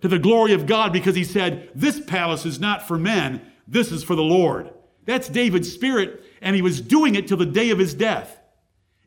[0.01, 3.91] to the glory of God because he said, This palace is not for men, this
[3.91, 4.71] is for the Lord.
[5.05, 8.39] That's David's spirit, and he was doing it till the day of his death.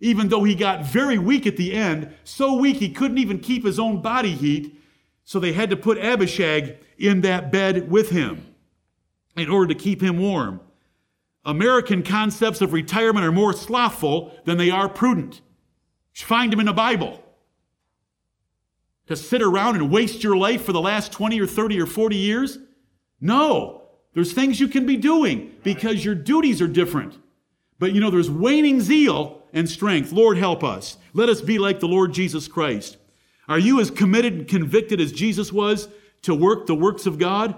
[0.01, 3.65] Even though he got very weak at the end, so weak he couldn't even keep
[3.65, 4.79] his own body heat,
[5.25, 8.55] so they had to put Abishag in that bed with him
[9.37, 10.61] in order to keep him warm.
[11.45, 15.41] American concepts of retirement are more slothful than they are prudent.
[16.13, 17.23] Find them in the Bible.
[19.07, 22.17] To sit around and waste your life for the last 20 or 30 or 40
[22.17, 22.59] years?
[23.21, 23.86] No.
[24.17, 27.19] There's things you can be doing because your duties are different.
[27.79, 30.11] But you know, there's waning zeal and strength.
[30.11, 30.97] Lord, help us.
[31.13, 32.97] Let us be like the Lord Jesus Christ.
[33.47, 35.91] Are you as committed and convicted as Jesus was
[36.23, 37.57] to work the works of God?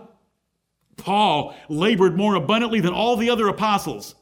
[0.96, 4.16] Paul labored more abundantly than all the other apostles.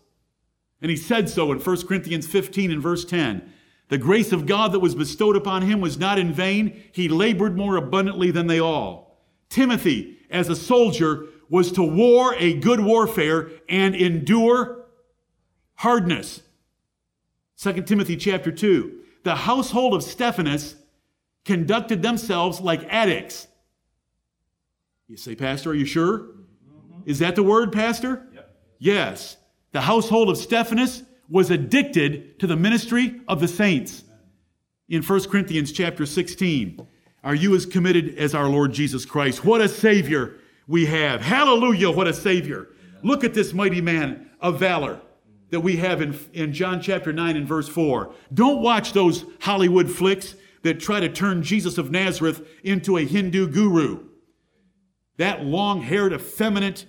[0.82, 3.50] And he said so in 1 Corinthians 15 and verse 10.
[3.88, 6.82] The grace of God that was bestowed upon him was not in vain.
[6.92, 9.22] He labored more abundantly than they all.
[9.48, 14.86] Timothy, as a soldier, was to war a good warfare and endure
[15.74, 16.42] hardness.
[17.58, 19.00] 2 Timothy chapter 2.
[19.22, 20.76] The household of Stephanas
[21.44, 23.46] conducted themselves like addicts.
[25.08, 26.18] You say, Pastor, are you sure?
[26.18, 27.02] Mm-hmm.
[27.06, 28.26] Is that the word, Pastor?
[28.34, 28.56] Yep.
[28.78, 29.36] Yes.
[29.72, 34.04] The household of Stephanas was addicted to the ministry of the saints.
[34.88, 36.86] In 1 Corinthians chapter 16,
[37.24, 39.44] are you as committed as our Lord Jesus Christ?
[39.44, 41.20] What a Savior we have.
[41.20, 42.68] Hallelujah, what a Savior.
[43.02, 45.00] Look at this mighty man of valor
[45.50, 48.12] that we have in, in John chapter 9 and verse 4.
[48.34, 53.48] Don't watch those Hollywood flicks that try to turn Jesus of Nazareth into a Hindu
[53.48, 54.04] guru.
[55.18, 56.86] That long haired, effeminate,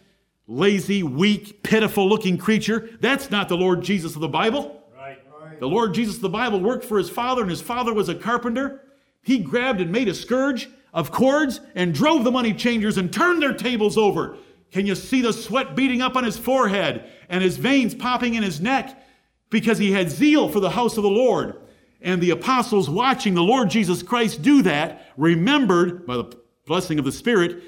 [0.47, 4.83] lazy, weak, pitiful looking creature, that's not the Lord Jesus of the Bible.
[4.95, 5.19] Right.
[5.41, 5.59] right.
[5.59, 8.15] The Lord Jesus of the Bible worked for his father, and his father was a
[8.15, 8.81] carpenter.
[9.21, 13.41] He grabbed and made a scourge of cords and drove the money changers and turned
[13.41, 14.37] their tables over.
[14.71, 18.43] Can you see the sweat beating up on his forehead and his veins popping in
[18.43, 19.03] his neck?
[19.49, 21.55] Because he had zeal for the house of the Lord.
[22.01, 27.05] And the apostles watching the Lord Jesus Christ do that remembered, by the blessing of
[27.05, 27.63] the Spirit,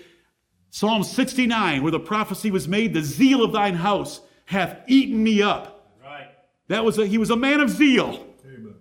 [0.72, 5.42] Psalm 69, where the prophecy was made, the zeal of thine house hath eaten me
[5.42, 5.96] up.
[6.04, 6.28] Right.
[6.68, 8.28] That was a, he was a man of zeal.
[8.46, 8.76] Amen.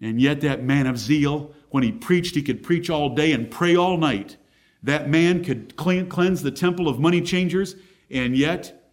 [0.00, 3.50] And yet that man of zeal, when he preached, he could preach all day and
[3.50, 4.36] pray all night.
[4.82, 7.76] That man could cleanse the temple of money changers,
[8.10, 8.90] and yet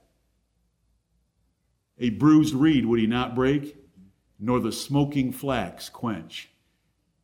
[1.98, 3.78] a bruised reed would he not break,
[4.39, 6.50] nor the smoking flax quench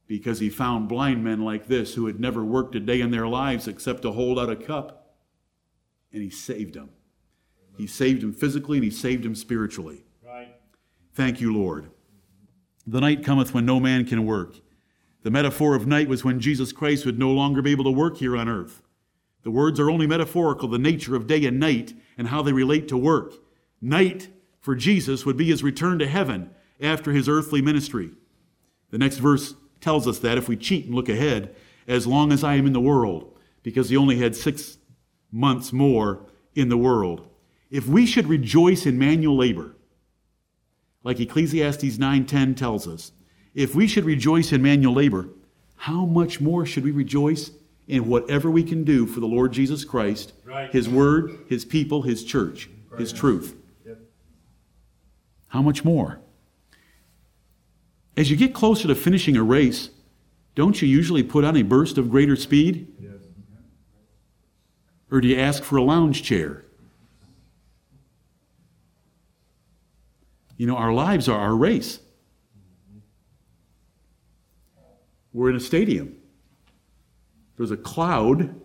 [0.08, 3.28] because he found blind men like this who had never worked a day in their
[3.28, 5.15] lives except to hold out a cup,
[6.12, 6.89] and he saved them.
[7.78, 10.06] He saved them physically and he saved them spiritually.
[10.26, 10.56] Right.
[11.13, 11.91] Thank you, Lord.
[12.88, 14.58] The night cometh when no man can work.
[15.26, 18.18] The metaphor of night was when Jesus Christ would no longer be able to work
[18.18, 18.84] here on earth.
[19.42, 22.88] The words are only metaphorical, the nature of day and night and how they relate
[22.90, 23.34] to work.
[23.82, 28.12] Night for Jesus would be his return to heaven after his earthly ministry.
[28.92, 31.56] The next verse tells us that if we cheat and look ahead,
[31.88, 34.78] as long as I am in the world, because he only had six
[35.32, 37.28] months more in the world.
[37.72, 39.76] If we should rejoice in manual labor,
[41.04, 43.12] like Ecclesiastes 9:10 tells us,
[43.56, 45.30] if we should rejoice in manual labor,
[45.78, 47.52] how much more should we rejoice
[47.88, 50.70] in whatever we can do for the Lord Jesus Christ, right.
[50.72, 53.00] his word, his people, his church, right.
[53.00, 53.56] his truth?
[53.86, 54.00] Yep.
[55.48, 56.20] How much more?
[58.18, 59.89] As you get closer to finishing a race,
[60.54, 62.94] don't you usually put on a burst of greater speed?
[63.00, 63.12] Yes.
[65.12, 66.65] Or do you ask for a lounge chair?
[70.58, 72.00] You know, our lives are our race.
[75.36, 76.15] We're in a stadium.
[77.58, 78.56] There's a cloud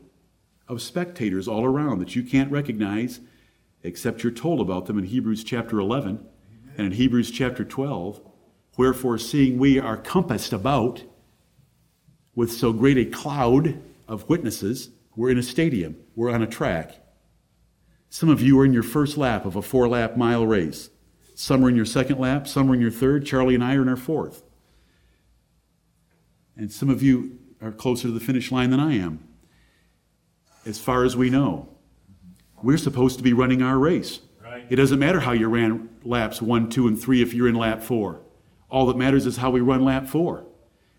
[0.69, 3.19] of spectators all around that you can't recognize
[3.83, 6.25] except you're told about them in Hebrews chapter 11
[6.79, 8.21] and in Hebrews chapter 12
[8.77, 11.03] Wherefore, seeing we are compassed about
[12.37, 17.05] with so great a cloud of witnesses, we're in a stadium, we're on a track.
[18.11, 20.89] Some of you are in your first lap of a four lap mile race.
[21.35, 23.27] Some are in your second lap, some are in your third.
[23.27, 24.45] Charlie and I are in our fourth.
[26.61, 29.27] And some of you are closer to the finish line than I am.
[30.67, 31.71] As far as we know,
[32.63, 34.21] we're supposed to be running our race.
[34.45, 34.67] Right.
[34.69, 37.83] It doesn't matter how you ran laps one, two, and three if you're in lap
[37.83, 38.21] four.
[38.69, 40.45] All that matters is how we run lap four.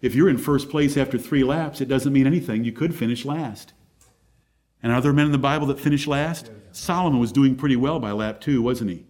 [0.01, 2.63] If you're in first place after three laps, it doesn't mean anything.
[2.63, 3.73] You could finish last.
[4.81, 6.49] And are there men in the Bible that finished last?
[6.71, 9.05] Solomon was doing pretty well by lap two, wasn't he?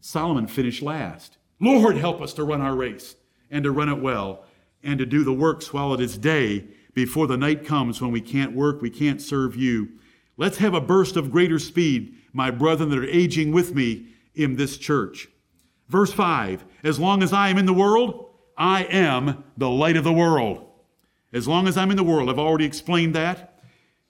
[0.00, 1.36] Solomon finished last.
[1.60, 3.16] Lord, help us to run our race
[3.50, 4.46] and to run it well
[4.84, 8.20] and to do the works while it is day before the night comes when we
[8.20, 9.88] can't work, we can't serve you.
[10.36, 14.56] Let's have a burst of greater speed, my brethren that are aging with me in
[14.56, 15.28] this church.
[15.88, 20.04] Verse 5 As long as I am in the world, I am the light of
[20.04, 20.66] the world.
[21.32, 23.58] As long as I'm in the world, I've already explained that.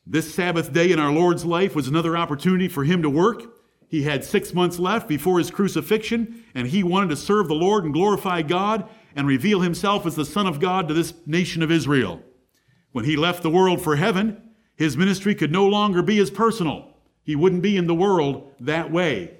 [0.06, 3.42] This Sabbath day in our Lord's life was another opportunity for him to work.
[3.94, 7.84] He had six months left before his crucifixion, and he wanted to serve the Lord
[7.84, 11.70] and glorify God and reveal himself as the Son of God to this nation of
[11.70, 12.20] Israel.
[12.90, 16.92] When he left the world for heaven, his ministry could no longer be as personal.
[17.22, 19.36] He wouldn't be in the world that way.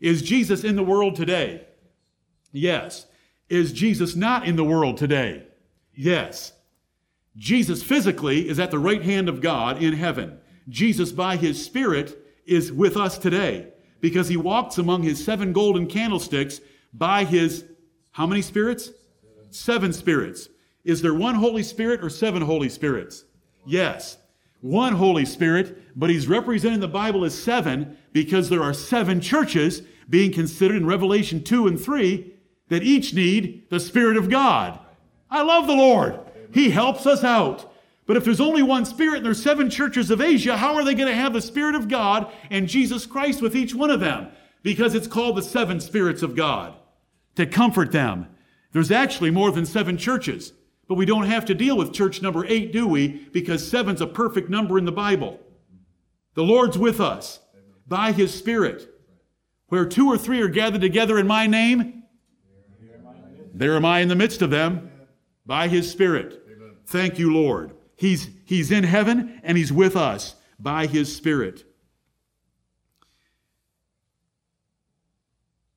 [0.00, 1.64] Is Jesus in the world today?
[2.50, 3.06] Yes.
[3.48, 5.46] Is Jesus not in the world today?
[5.94, 6.52] Yes.
[7.36, 10.40] Jesus physically is at the right hand of God in heaven.
[10.68, 13.68] Jesus, by his Spirit, is with us today
[14.04, 16.60] because he walks among his seven golden candlesticks
[16.92, 17.64] by his,
[18.10, 18.90] how many spirits?
[19.50, 20.50] Seven spirits.
[20.84, 23.24] Is there one Holy Spirit or seven Holy Spirits?
[23.64, 24.18] Yes.
[24.60, 29.80] One Holy Spirit, but he's representing the Bible as seven because there are seven churches
[30.10, 32.30] being considered in Revelation 2 and 3
[32.68, 34.78] that each need the Spirit of God.
[35.30, 36.20] I love the Lord.
[36.52, 37.72] He helps us out.
[38.06, 40.94] But if there's only one Spirit and there's seven churches of Asia, how are they
[40.94, 44.28] going to have the Spirit of God and Jesus Christ with each one of them?
[44.62, 46.74] Because it's called the seven spirits of God
[47.36, 48.28] to comfort them.
[48.72, 50.52] There's actually more than seven churches,
[50.88, 53.08] but we don't have to deal with church number eight, do we?
[53.32, 55.40] Because seven's a perfect number in the Bible.
[56.34, 57.40] The Lord's with us
[57.86, 58.90] by His Spirit.
[59.68, 62.02] Where two or three are gathered together in my name,
[63.54, 64.90] there am I in the midst of them
[65.46, 66.42] by His Spirit.
[66.86, 67.72] Thank you, Lord.
[67.96, 71.64] He's, he's in heaven and He's with us by His Spirit.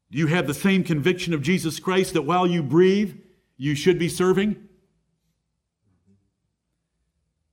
[0.10, 3.16] Do you have the same conviction of Jesus Christ that while you breathe,
[3.58, 4.56] you should be serving?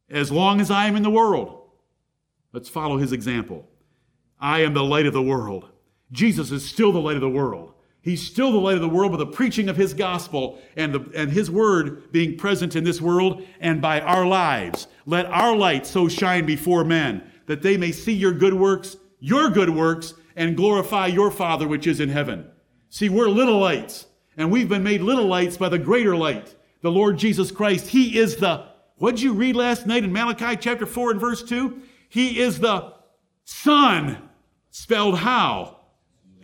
[0.09, 1.63] As long as I am in the world,
[2.53, 3.69] let's follow his example.
[4.39, 5.69] I am the light of the world.
[6.13, 7.74] Jesus is still the light of the world.
[8.05, 11.11] He's still the light of the world by the preaching of his gospel and, the,
[11.15, 14.89] and his word being present in this world and by our lives.
[15.07, 19.49] Let our light so shine before men that they may see your good works, your
[19.49, 22.47] good works, and glorify your Father which is in heaven.
[22.91, 26.91] See, we're little lights, and we've been made little lights by the greater light, the
[26.91, 27.89] Lord Jesus Christ.
[27.89, 28.67] He is the,
[28.99, 31.81] what'd you read last night in Malachi chapter 4 and verse 2?
[32.11, 32.93] He is the
[33.45, 34.29] Son,
[34.71, 35.79] spelled how?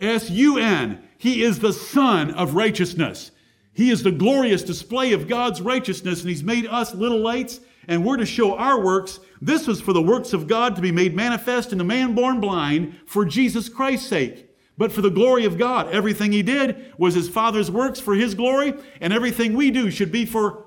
[0.01, 1.01] S U N.
[1.17, 3.31] He is the Sun of righteousness.
[3.73, 8.03] He is the glorious display of God's righteousness, and He's made us little lights, and
[8.03, 9.19] we're to show our works.
[9.41, 12.41] This was for the works of God to be made manifest in the man born
[12.41, 14.49] blind for Jesus Christ's sake.
[14.77, 18.33] But for the glory of God, everything He did was His Father's works for His
[18.33, 20.65] glory, and everything we do should be for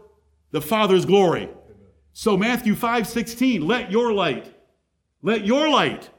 [0.52, 1.48] the Father's glory.
[2.12, 4.54] So Matthew 5 16, let your light,
[5.20, 6.10] let your light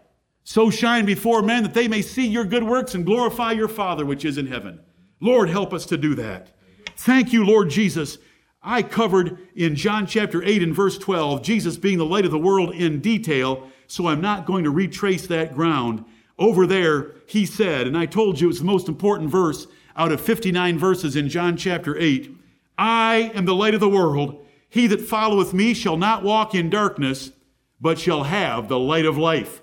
[0.45, 4.05] so shine before men that they may see your good works and glorify your Father
[4.05, 4.79] which is in heaven.
[5.19, 6.55] Lord, help us to do that.
[6.95, 8.19] Thank you, Lord Jesus.
[8.61, 12.37] I covered in John chapter 8 and verse 12, Jesus being the light of the
[12.37, 16.05] world in detail, so I'm not going to retrace that ground.
[16.37, 19.67] Over there, he said, and I told you it's the most important verse
[19.97, 22.31] out of 59 verses in John chapter 8
[22.77, 24.45] I am the light of the world.
[24.69, 27.31] He that followeth me shall not walk in darkness,
[27.79, 29.61] but shall have the light of life.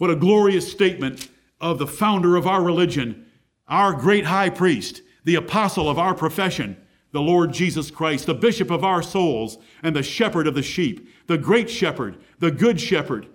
[0.00, 1.28] What a glorious statement
[1.60, 3.26] of the founder of our religion,
[3.68, 6.78] our great high priest, the apostle of our profession,
[7.12, 11.06] the Lord Jesus Christ, the bishop of our souls, and the shepherd of the sheep,
[11.26, 13.26] the great shepherd, the good shepherd,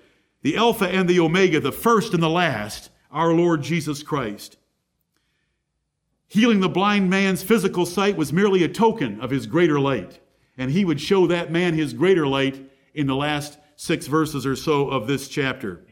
[0.41, 4.57] the Alpha and the Omega, the first and the last, our Lord Jesus Christ.
[6.25, 10.19] Healing the blind man's physical sight was merely a token of his greater light,
[10.57, 12.59] and he would show that man his greater light
[12.95, 15.84] in the last six verses or so of this chapter.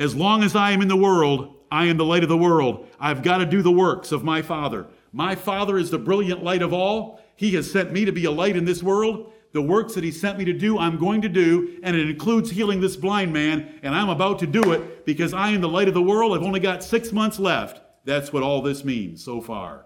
[0.00, 2.88] As long as I am in the world, I am the light of the world.
[2.98, 4.86] I've got to do the works of my Father.
[5.12, 7.20] My Father is the brilliant light of all.
[7.36, 9.30] He has sent me to be a light in this world.
[9.52, 12.50] The works that He sent me to do, I'm going to do, and it includes
[12.50, 15.88] healing this blind man, and I'm about to do it because I am the light
[15.88, 16.34] of the world.
[16.34, 17.82] I've only got six months left.
[18.06, 19.84] That's what all this means so far.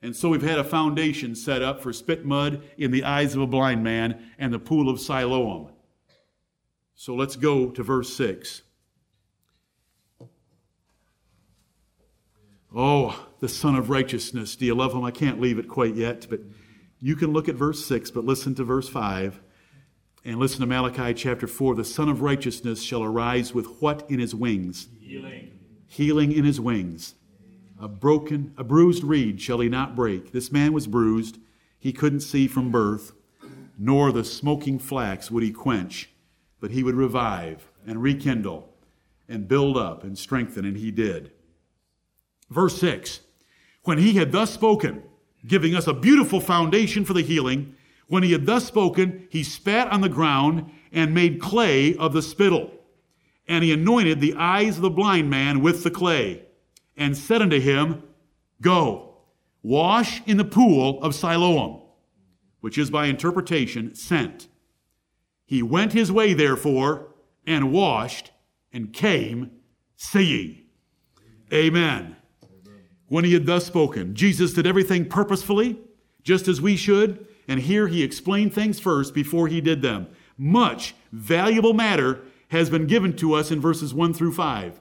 [0.00, 3.40] And so we've had a foundation set up for spit mud in the eyes of
[3.40, 5.72] a blind man and the pool of Siloam.
[6.94, 8.62] So let's go to verse 6.
[12.76, 14.56] Oh, the Sun of Righteousness.
[14.56, 15.04] Do you love him?
[15.04, 16.40] I can't leave it quite yet, but
[17.00, 19.40] you can look at verse 6, but listen to verse 5
[20.24, 21.76] and listen to Malachi chapter 4.
[21.76, 24.88] The Sun of Righteousness shall arise with what in his wings?
[25.00, 25.52] Healing.
[25.86, 27.14] Healing in his wings.
[27.80, 30.32] A broken, a bruised reed shall he not break.
[30.32, 31.38] This man was bruised.
[31.78, 33.12] He couldn't see from birth,
[33.78, 36.10] nor the smoking flax would he quench,
[36.58, 38.74] but he would revive and rekindle
[39.28, 41.30] and build up and strengthen, and he did.
[42.50, 43.20] Verse 6
[43.84, 45.02] When he had thus spoken,
[45.46, 47.74] giving us a beautiful foundation for the healing,
[48.06, 52.22] when he had thus spoken, he spat on the ground and made clay of the
[52.22, 52.70] spittle.
[53.46, 56.44] And he anointed the eyes of the blind man with the clay,
[56.96, 58.02] and said unto him,
[58.60, 59.16] Go,
[59.62, 61.82] wash in the pool of Siloam,
[62.60, 64.48] which is by interpretation sent.
[65.44, 67.08] He went his way, therefore,
[67.46, 68.30] and washed,
[68.72, 69.50] and came
[69.96, 70.62] seeing.
[71.52, 72.16] Amen
[73.08, 74.14] when he had thus spoken.
[74.14, 75.78] Jesus did everything purposefully,
[76.22, 80.08] just as we should, and here he explained things first before he did them.
[80.36, 84.80] Much valuable matter has been given to us in verses 1 through 5.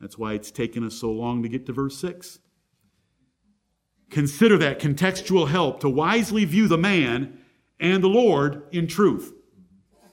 [0.00, 2.38] That's why it's taken us so long to get to verse 6.
[4.10, 7.38] Consider that contextual help to wisely view the man
[7.80, 9.32] and the Lord in truth.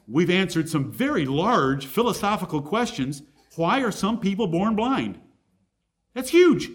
[0.07, 3.21] We've answered some very large philosophical questions.
[3.55, 5.19] Why are some people born blind?
[6.14, 6.70] That's huge.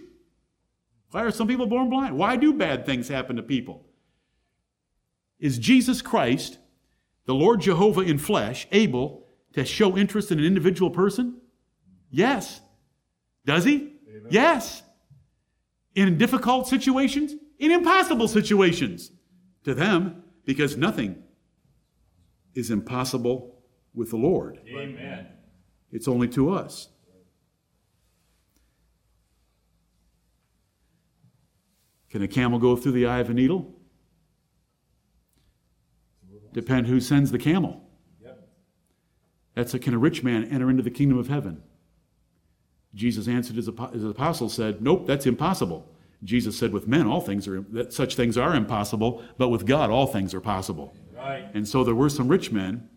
[1.10, 2.16] Why are some people born blind?
[2.16, 3.86] Why do bad things happen to people?
[5.38, 6.58] Is Jesus Christ,
[7.26, 11.40] the Lord Jehovah in flesh, able to show interest in an individual person?
[12.10, 12.60] Yes.
[13.44, 13.92] Does he?
[14.08, 14.26] Amen.
[14.30, 14.82] Yes.
[15.94, 17.34] In difficult situations?
[17.58, 19.10] In impossible situations.
[19.64, 21.22] To them, because nothing
[22.54, 23.58] is impossible
[23.94, 24.60] with the Lord.
[24.68, 25.26] Amen.
[25.90, 26.88] It's only to us.
[32.16, 33.74] Can a camel go through the eye of a needle?
[36.54, 37.82] Depend who sends the camel.
[39.54, 41.62] That's a, can a rich man enter into the kingdom of heaven?
[42.94, 45.92] Jesus answered his, his apostles said, Nope, that's impossible.
[46.24, 49.90] Jesus said, With men, all things are that such things are impossible, but with God,
[49.90, 50.96] all things are possible.
[51.14, 51.46] Right.
[51.52, 52.88] And so there were some rich men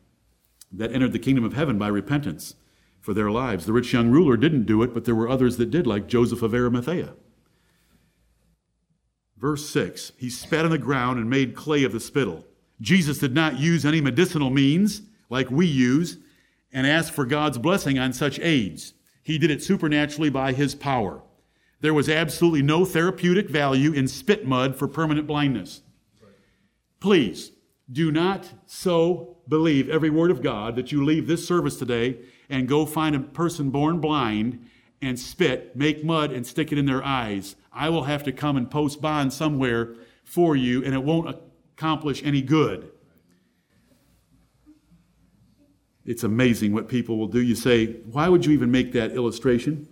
[0.71, 2.55] that entered the kingdom of heaven by repentance
[3.01, 3.65] for their lives.
[3.65, 6.41] The rich young ruler didn't do it, but there were others that did, like Joseph
[6.41, 7.15] of Arimathea.
[9.39, 12.45] Verse 6 He spat on the ground and made clay of the spittle.
[12.81, 16.17] Jesus did not use any medicinal means like we use
[16.71, 18.93] and ask for God's blessing on such aids.
[19.23, 21.21] He did it supernaturally by his power.
[21.81, 25.81] There was absolutely no therapeutic value in spit mud for permanent blindness.
[26.99, 27.51] Please
[27.91, 32.17] do not so believe every word of God that you leave this service today
[32.49, 34.65] and go find a person born blind
[35.01, 37.55] and spit, make mud, and stick it in their eyes.
[37.71, 41.35] I will have to come and post bond somewhere for you, and it won't
[41.75, 42.91] accomplish any good.
[46.05, 47.41] It's amazing what people will do.
[47.41, 49.87] You say, Why would you even make that illustration?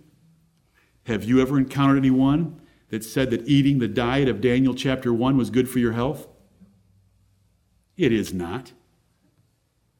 [1.06, 2.60] Have you ever encountered anyone
[2.90, 6.26] that said that eating the diet of Daniel chapter 1 was good for your health?
[7.96, 8.72] It is not.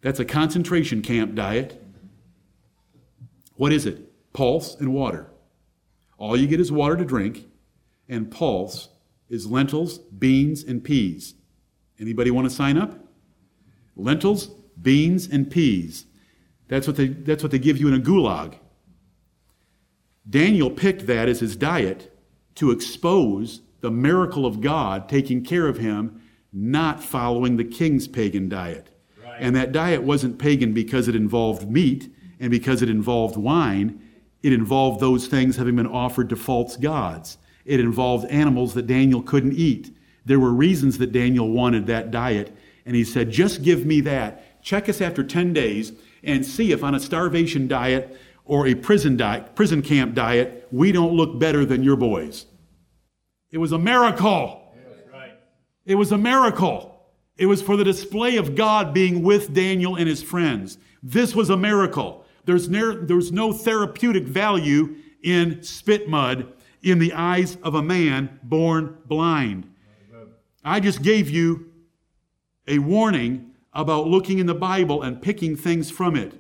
[0.01, 1.83] That's a concentration camp diet.
[3.55, 4.33] What is it?
[4.33, 5.31] Pulse and water.
[6.17, 7.47] All you get is water to drink,
[8.09, 8.89] and pulse
[9.29, 11.35] is lentils, beans, and peas.
[12.01, 12.99] Anybody want to sign up?
[13.97, 14.49] Lentils,
[14.81, 16.07] beans, and peas.
[16.69, 18.55] That's what they, that's what they give you in a gulag.
[20.29, 22.15] Daniel picked that as his diet
[22.57, 26.21] to expose the miracle of God taking care of him,
[26.53, 28.91] not following the king's pagan diet.
[29.23, 29.37] Right.
[29.41, 34.03] And that diet wasn't pagan because it involved meat and because it involved wine.
[34.43, 37.39] It involved those things having been offered to false gods.
[37.69, 39.95] It involved animals that Daniel couldn't eat.
[40.25, 42.57] There were reasons that Daniel wanted that diet.
[42.87, 44.63] And he said, just give me that.
[44.63, 45.93] Check us after 10 days
[46.25, 50.93] and see if on a starvation diet or a prison diet, prison camp diet, we
[50.93, 52.47] don't look better than your boys.
[53.51, 54.73] It was a miracle.
[55.85, 57.07] It was a miracle.
[57.37, 60.79] It was for the display of God being with Daniel and his friends.
[61.03, 62.25] This was a miracle.
[62.47, 68.39] There's, ne- there's no therapeutic value in spit mud in the eyes of a man
[68.43, 69.71] born blind.
[70.65, 71.73] I just gave you
[72.67, 76.39] a warning about looking in the Bible and picking things from it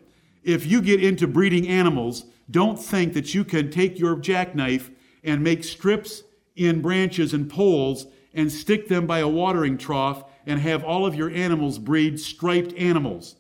[0.49, 4.91] if you get into breeding animals, don't think that you can take your jackknife
[5.23, 6.23] and make strips
[6.57, 11.15] in branches and poles and stick them by a watering trough and have all of
[11.15, 13.37] your animals breed striped animals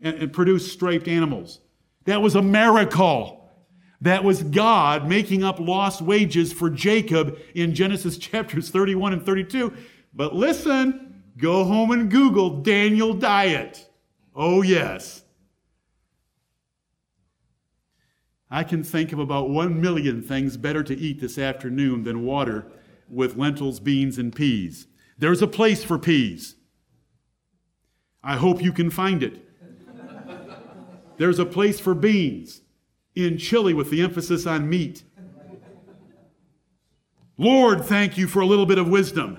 [0.00, 1.60] and, and produce striped animals.
[2.06, 3.41] That was a miracle.
[4.02, 9.72] That was God making up lost wages for Jacob in Genesis chapters 31 and 32.
[10.12, 13.88] But listen, go home and Google Daniel diet.
[14.34, 15.22] Oh, yes.
[18.50, 22.66] I can think of about one million things better to eat this afternoon than water
[23.08, 24.88] with lentils, beans, and peas.
[25.16, 26.56] There's a place for peas.
[28.22, 29.48] I hope you can find it.
[31.18, 32.61] There's a place for beans
[33.14, 35.02] in chili with the emphasis on meat.
[37.38, 39.38] Lord, thank you for a little bit of wisdom.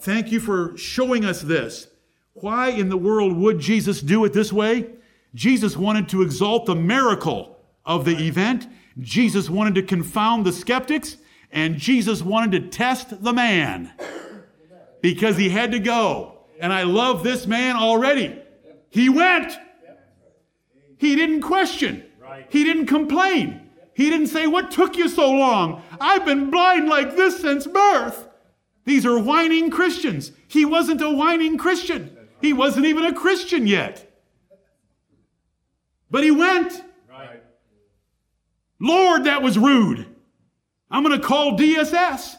[0.00, 1.88] Thank you for showing us this.
[2.34, 4.90] Why in the world would Jesus do it this way?
[5.34, 8.66] Jesus wanted to exalt the miracle of the event.
[8.98, 11.16] Jesus wanted to confound the skeptics,
[11.50, 13.92] and Jesus wanted to test the man
[15.00, 16.38] because he had to go.
[16.60, 18.40] And I love this man already.
[18.90, 19.52] He went.
[20.98, 22.04] He didn't question.
[22.48, 23.70] He didn't complain.
[23.94, 25.82] He didn't say, What took you so long?
[26.00, 28.28] I've been blind like this since birth.
[28.84, 30.32] These are whining Christians.
[30.46, 32.16] He wasn't a whining Christian.
[32.40, 34.10] He wasn't even a Christian yet.
[36.10, 36.82] But he went.
[38.80, 40.06] Lord, that was rude.
[40.90, 42.36] I'm going to call DSS.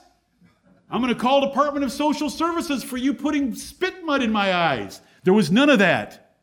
[0.90, 4.54] I'm going to call Department of Social Services for you putting spit mud in my
[4.54, 5.02] eyes.
[5.24, 6.36] There was none of that.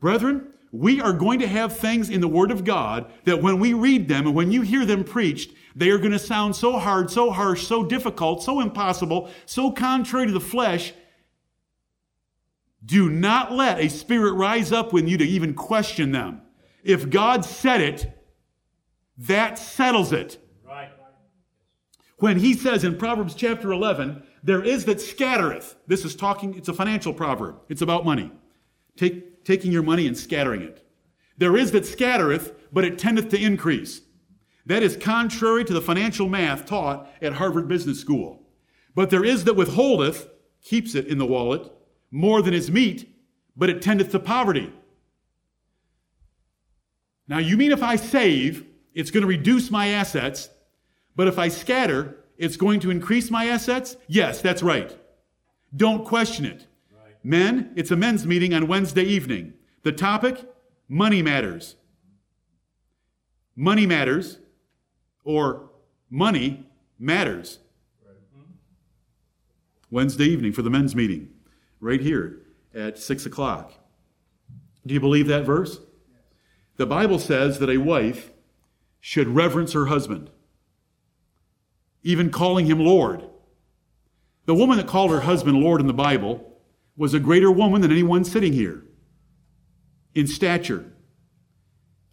[0.00, 3.72] Brethren, we are going to have things in the Word of God that when we
[3.72, 7.10] read them and when you hear them preached, they are going to sound so hard,
[7.10, 10.92] so harsh, so difficult, so impossible, so contrary to the flesh.
[12.84, 16.42] Do not let a spirit rise up in you to even question them.
[16.84, 18.12] If God said it,
[19.18, 20.38] that settles it.
[20.66, 20.90] Right.
[22.18, 25.76] When he says in Proverbs chapter 11, there is that scattereth.
[25.86, 27.56] This is talking, it's a financial proverb.
[27.68, 28.30] It's about money.
[28.96, 30.86] Take, taking your money and scattering it.
[31.38, 34.02] There is that scattereth, but it tendeth to increase.
[34.66, 38.42] That is contrary to the financial math taught at Harvard Business School.
[38.94, 40.28] But there is that withholdeth,
[40.62, 41.72] keeps it in the wallet,
[42.10, 43.08] more than is meet,
[43.56, 44.70] but it tendeth to poverty.
[47.26, 50.50] Now, you mean if I save, it's going to reduce my assets,
[51.16, 53.96] but if I scatter, it's going to increase my assets?
[54.08, 54.94] Yes, that's right.
[55.74, 56.67] Don't question it.
[57.22, 59.54] Men, it's a men's meeting on Wednesday evening.
[59.82, 60.44] The topic
[60.88, 61.76] money matters.
[63.56, 64.38] Money matters,
[65.24, 65.70] or
[66.08, 66.66] money
[66.98, 67.58] matters.
[69.90, 71.30] Wednesday evening for the men's meeting,
[71.80, 72.42] right here
[72.74, 73.72] at 6 o'clock.
[74.86, 75.80] Do you believe that verse?
[76.76, 78.30] The Bible says that a wife
[79.00, 80.30] should reverence her husband,
[82.02, 83.24] even calling him Lord.
[84.46, 86.57] The woman that called her husband Lord in the Bible
[86.98, 88.84] was a greater woman than anyone sitting here
[90.14, 90.92] in stature.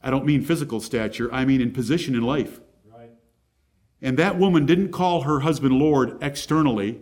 [0.02, 2.62] I don't mean physical stature, I mean in position in life.
[2.86, 3.10] Right.
[4.00, 7.02] And that woman didn't call her husband Lord externally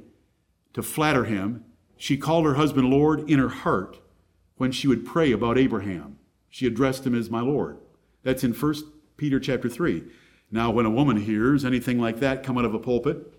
[0.74, 1.66] to flatter him.
[1.98, 4.00] She called her husband Lord in her heart
[4.56, 6.18] when she would pray about Abraham.
[6.50, 7.80] She addressed him as my Lord.
[8.24, 8.76] That's in 1
[9.18, 10.04] Peter chapter 3.
[10.50, 13.33] Now, when a woman hears anything like that come out of a pulpit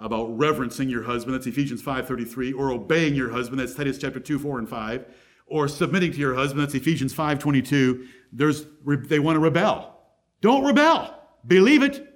[0.00, 4.38] about reverencing your husband, that's Ephesians 5.33, or obeying your husband, that's Titus chapter 2,
[4.38, 5.04] 4, and 5,
[5.46, 9.98] or submitting to your husband, that's Ephesians 5.22, there's, they want to rebel.
[10.40, 11.14] Don't rebel.
[11.46, 12.06] Believe it.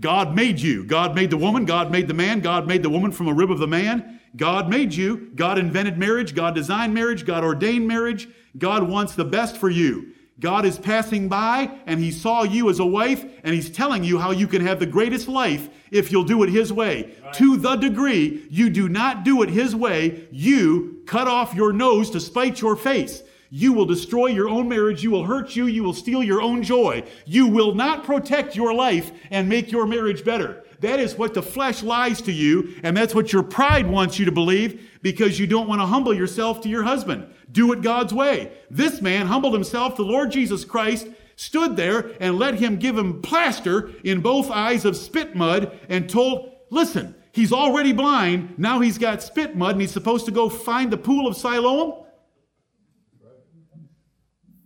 [0.00, 0.84] God made you.
[0.84, 1.64] God made the woman.
[1.64, 2.40] God made the man.
[2.40, 4.20] God made the woman from a rib of the man.
[4.36, 5.30] God made you.
[5.34, 6.34] God invented marriage.
[6.34, 7.24] God designed marriage.
[7.24, 8.28] God ordained marriage.
[8.58, 10.12] God wants the best for you.
[10.42, 14.18] God is passing by and he saw you as a wife and he's telling you
[14.18, 17.14] how you can have the greatest life if you'll do it his way.
[17.22, 17.32] Right.
[17.34, 22.10] To the degree you do not do it his way, you cut off your nose
[22.10, 23.22] to spite your face.
[23.50, 25.04] You will destroy your own marriage.
[25.04, 25.66] You will hurt you.
[25.66, 27.04] You will steal your own joy.
[27.24, 30.64] You will not protect your life and make your marriage better.
[30.80, 34.24] That is what the flesh lies to you, and that's what your pride wants you
[34.24, 37.26] to believe because you don't want to humble yourself to your husband.
[37.50, 38.52] Do it God's way.
[38.70, 43.20] This man humbled himself to Lord Jesus Christ, stood there, and let him give him
[43.20, 48.58] plaster in both eyes of spit mud and told, listen, he's already blind.
[48.58, 52.04] Now he's got spit mud and he's supposed to go find the pool of Siloam.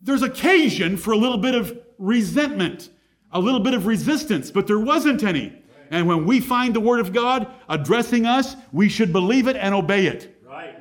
[0.03, 2.91] There's occasion for a little bit of resentment,
[3.32, 5.62] a little bit of resistance, but there wasn't any.
[5.91, 9.74] And when we find the Word of God addressing us, we should believe it and
[9.74, 10.41] obey it.
[10.45, 10.76] Right.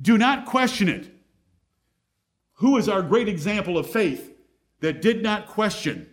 [0.00, 1.10] Do not question it.
[2.54, 4.32] Who is our great example of faith
[4.80, 6.08] that did not question?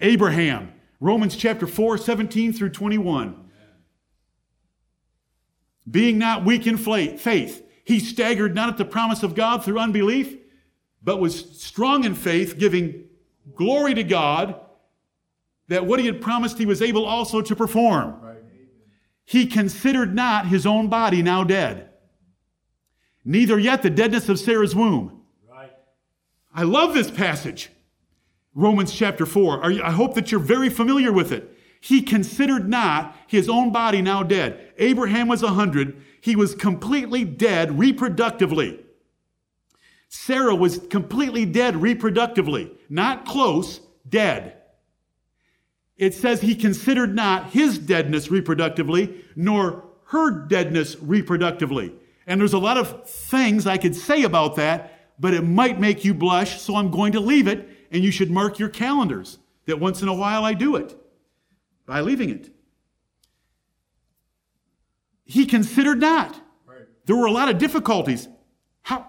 [0.00, 0.72] Abraham.
[1.00, 3.44] Romans chapter 4, 17 through 21.
[5.88, 10.36] Being not weak in faith, he staggered not at the promise of God through unbelief,
[11.02, 13.04] but was strong in faith, giving
[13.54, 14.60] glory to God
[15.68, 18.16] that what he had promised he was able also to perform.
[19.24, 21.90] He considered not his own body now dead,
[23.24, 25.20] neither yet the deadness of Sarah's womb.
[25.46, 25.72] Right.
[26.54, 27.68] I love this passage.
[28.54, 29.62] Romans chapter 4.
[29.62, 31.54] Are you- I hope that you're very familiar with it.
[31.80, 34.72] He considered not his own body now dead.
[34.78, 36.02] Abraham was 100.
[36.22, 38.80] He was completely dead reproductively.
[40.08, 42.70] Sarah was completely dead reproductively.
[42.88, 44.57] Not close, dead.
[45.98, 51.92] It says he considered not his deadness reproductively, nor her deadness reproductively.
[52.26, 56.04] And there's a lot of things I could say about that, but it might make
[56.04, 59.80] you blush, so I'm going to leave it, and you should mark your calendars that
[59.80, 60.96] once in a while I do it
[61.84, 62.50] by leaving it.
[65.24, 66.40] He considered not.
[66.64, 66.86] Right.
[67.06, 68.28] There were a lot of difficulties.
[68.82, 69.06] How,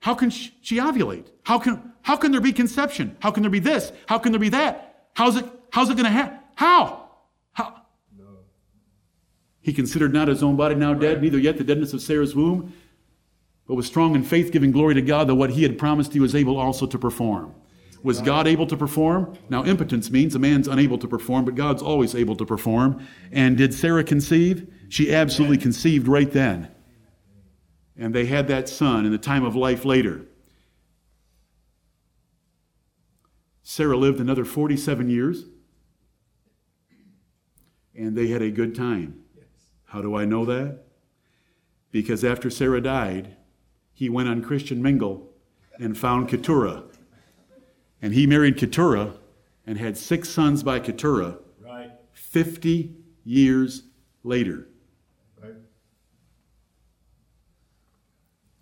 [0.00, 1.26] how can she she ovulate?
[1.42, 3.16] How can, how can there be conception?
[3.20, 3.92] How can there be this?
[4.06, 5.08] How can there be that?
[5.14, 6.38] How's it, how's it going to happen?
[6.54, 7.10] How?
[7.52, 7.82] How?
[8.16, 8.24] No.
[9.60, 12.72] He considered not his own body now dead, neither yet the deadness of Sarah's womb,
[13.66, 16.20] but was strong in faith, giving glory to God that what he had promised he
[16.20, 17.54] was able also to perform.
[18.02, 19.36] Was God able to perform?
[19.48, 23.04] Now, impotence means a man's unable to perform, but God's always able to perform.
[23.32, 24.72] And did Sarah conceive?
[24.88, 26.68] She absolutely conceived right then.
[27.98, 30.26] And they had that son in the time of life later.
[33.64, 35.44] Sarah lived another 47 years,
[37.96, 39.22] and they had a good time.
[39.86, 40.84] How do I know that?
[41.90, 43.36] Because after Sarah died,
[43.92, 45.32] he went on Christian Mingle
[45.78, 46.84] and found Keturah.
[48.02, 49.14] And he married Keturah
[49.66, 51.90] and had six sons by Keturah right.
[52.12, 52.94] 50
[53.24, 53.84] years
[54.22, 54.68] later.
[55.42, 55.54] Right.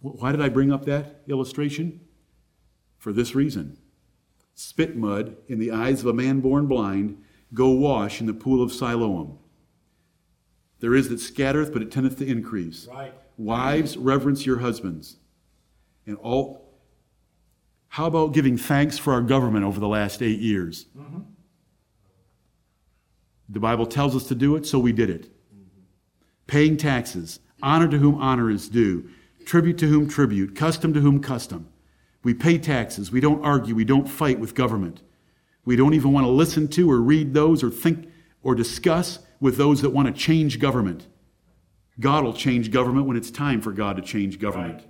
[0.00, 2.00] Why did I bring up that illustration?
[2.98, 3.76] For this reason
[4.54, 7.22] spit mud in the eyes of a man born blind,
[7.54, 9.38] go wash in the pool of Siloam.
[10.80, 12.86] There is that scattereth, but it tendeth to increase.
[12.86, 13.14] Right.
[13.38, 15.16] Wives, reverence your husbands.
[16.06, 16.62] And all.
[17.88, 20.86] How about giving thanks for our government over the last eight years?
[20.98, 21.20] Mm-hmm.
[23.48, 25.22] The Bible tells us to do it, so we did it.
[25.24, 25.80] Mm-hmm.
[26.48, 29.08] Paying taxes, honor to whom honor is due,
[29.44, 31.68] tribute to whom tribute, custom to whom custom.
[32.24, 33.12] We pay taxes.
[33.12, 33.74] We don't argue.
[33.74, 35.02] We don't fight with government.
[35.64, 38.10] We don't even want to listen to or read those or think
[38.42, 41.06] or discuss with those that want to change government.
[42.00, 44.82] God will change government when it's time for God to change government.
[44.82, 44.86] Right.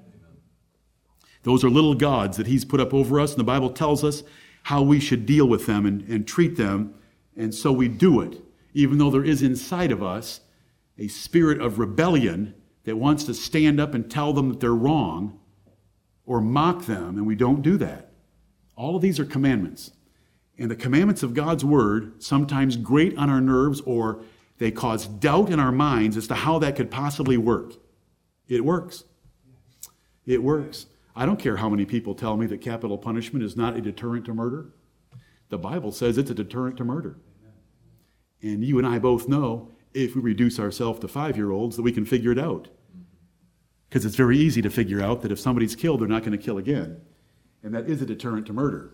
[1.42, 4.22] Those are little gods that He's put up over us, and the Bible tells us
[4.64, 6.94] how we should deal with them and, and treat them,
[7.36, 8.40] and so we do it,
[8.72, 10.40] even though there is inside of us
[10.98, 12.54] a spirit of rebellion
[12.84, 15.38] that wants to stand up and tell them that they're wrong
[16.24, 18.10] or mock them, and we don't do that.
[18.76, 19.90] All of these are commandments.
[20.59, 24.22] And the commandments of God's word sometimes grate on our nerves or
[24.59, 27.74] they cause doubt in our minds as to how that could possibly work.
[28.46, 29.05] It works.
[30.26, 30.86] It works.
[31.16, 34.24] I don't care how many people tell me that capital punishment is not a deterrent
[34.26, 34.72] to murder.
[35.48, 37.18] The Bible says it's a deterrent to murder.
[38.42, 41.82] And you and I both know if we reduce ourselves to five year olds that
[41.82, 42.68] we can figure it out.
[43.88, 46.44] Because it's very easy to figure out that if somebody's killed, they're not going to
[46.44, 47.00] kill again.
[47.62, 48.92] And that is a deterrent to murder.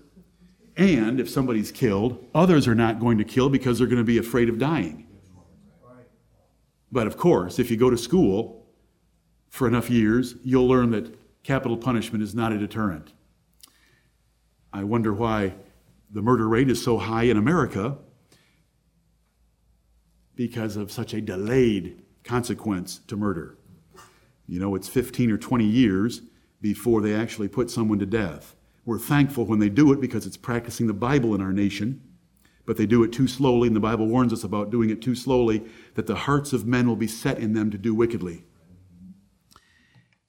[0.81, 4.17] And if somebody's killed, others are not going to kill because they're going to be
[4.17, 5.07] afraid of dying.
[6.91, 8.67] But of course, if you go to school
[9.51, 13.13] for enough years, you'll learn that capital punishment is not a deterrent.
[14.73, 15.53] I wonder why
[16.11, 17.99] the murder rate is so high in America
[20.35, 23.59] because of such a delayed consequence to murder.
[24.47, 26.23] You know, it's 15 or 20 years
[26.63, 28.57] before they actually put someone to death.
[28.91, 32.03] We're thankful when they do it because it's practicing the Bible in our nation,
[32.67, 35.15] but they do it too slowly, and the Bible warns us about doing it too
[35.15, 35.63] slowly,
[35.95, 38.43] that the hearts of men will be set in them to do wickedly.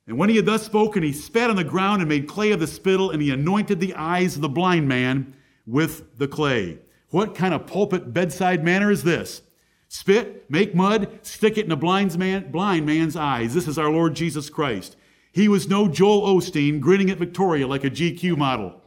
[0.05, 2.59] And when he had thus spoken, he spat on the ground and made clay of
[2.59, 5.33] the spittle, and he anointed the eyes of the blind man
[5.65, 6.77] with the clay.
[7.09, 9.41] What kind of pulpit bedside manner is this?
[9.87, 13.55] Spit, make mud, stick it in a blind, man, blind man's eyes.
[13.55, 14.97] This is our Lord Jesus Christ.
[15.31, 18.81] He was no Joel Osteen grinning at Victoria like a GQ model.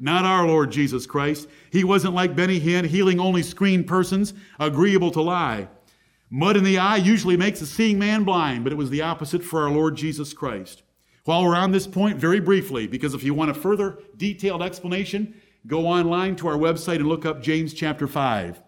[0.00, 1.48] Not our Lord Jesus Christ.
[1.70, 5.68] He wasn't like Benny Hinn, healing only screened persons, agreeable to lie.
[6.30, 9.44] Mud in the eye usually makes a seeing man blind, but it was the opposite
[9.44, 10.82] for our Lord Jesus Christ.
[11.24, 15.40] While we're on this point, very briefly, because if you want a further detailed explanation,
[15.66, 18.60] go online to our website and look up James chapter 5.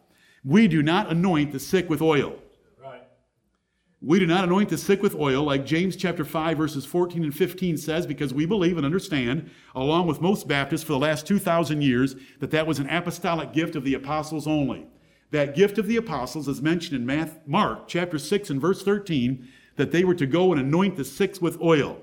[0.45, 2.39] We do not anoint the sick with oil.
[4.07, 7.35] We do not anoint the sick with oil, like James chapter 5, verses 14 and
[7.35, 11.83] 15 says, because we believe and understand, along with most Baptists for the last 2,000
[11.83, 14.87] years, that that was an apostolic gift of the apostles only.
[15.33, 19.91] That gift of the apostles is mentioned in Mark chapter 6 and verse 13, that
[19.91, 21.99] they were to go and anoint the sick with oil.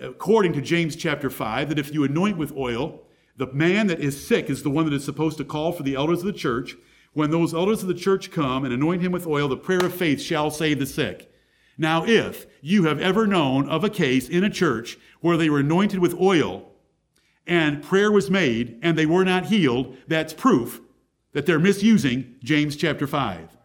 [0.00, 3.02] According to James chapter 5, that if you anoint with oil,
[3.36, 5.94] the man that is sick is the one that is supposed to call for the
[5.94, 6.74] elders of the church
[7.12, 9.94] when those elders of the church come and anoint him with oil, the prayer of
[9.94, 11.30] faith shall save the sick.
[11.76, 15.58] Now, if you have ever known of a case in a church where they were
[15.58, 16.70] anointed with oil
[17.46, 20.80] and prayer was made and they were not healed, that's proof
[21.32, 23.56] that they're misusing James chapter 5.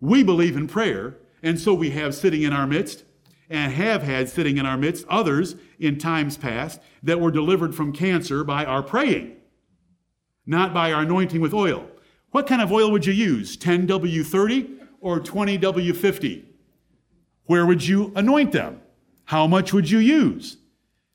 [0.00, 3.04] We believe in prayer, and so we have sitting in our midst
[3.48, 7.92] and have had sitting in our midst others in times past that were delivered from
[7.92, 9.36] cancer by our praying,
[10.44, 11.86] not by our anointing with oil.
[12.32, 13.56] What kind of oil would you use?
[13.56, 16.44] 10W30 or 20W50?
[17.46, 18.80] Where would you anoint them?
[19.24, 20.58] How much would you use?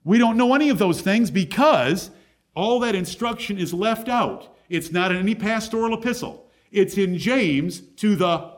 [0.03, 2.11] We don't know any of those things because
[2.55, 4.55] all that instruction is left out.
[4.69, 6.49] It's not in any pastoral epistle.
[6.71, 8.51] It's in James to the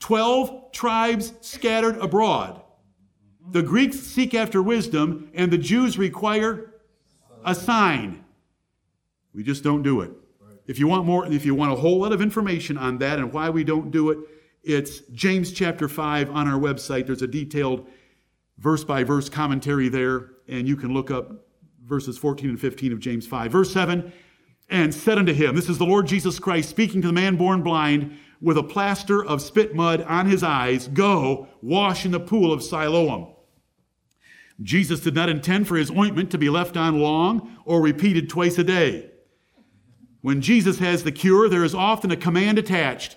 [0.00, 2.62] 12 tribes scattered abroad.
[3.50, 6.74] The Greeks seek after wisdom, and the Jews require
[7.44, 8.24] a sign.
[9.34, 10.12] We just don't do it.
[10.66, 13.32] If you want more, if you want a whole lot of information on that and
[13.32, 14.18] why we don't do it,
[14.62, 17.06] it's James chapter 5 on our website.
[17.06, 17.86] There's a detailed
[18.58, 21.46] verse by verse commentary there, and you can look up
[21.84, 23.50] verses 14 and 15 of James 5.
[23.50, 24.12] Verse 7
[24.68, 27.62] And said unto him, This is the Lord Jesus Christ speaking to the man born
[27.62, 32.52] blind with a plaster of spit mud on his eyes, Go, wash in the pool
[32.52, 33.34] of Siloam.
[34.62, 38.58] Jesus did not intend for his ointment to be left on long or repeated twice
[38.58, 39.10] a day.
[40.20, 43.16] When Jesus has the cure, there is often a command attached.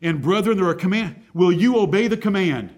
[0.00, 1.22] And brethren, there are command.
[1.34, 2.74] Will you obey the command?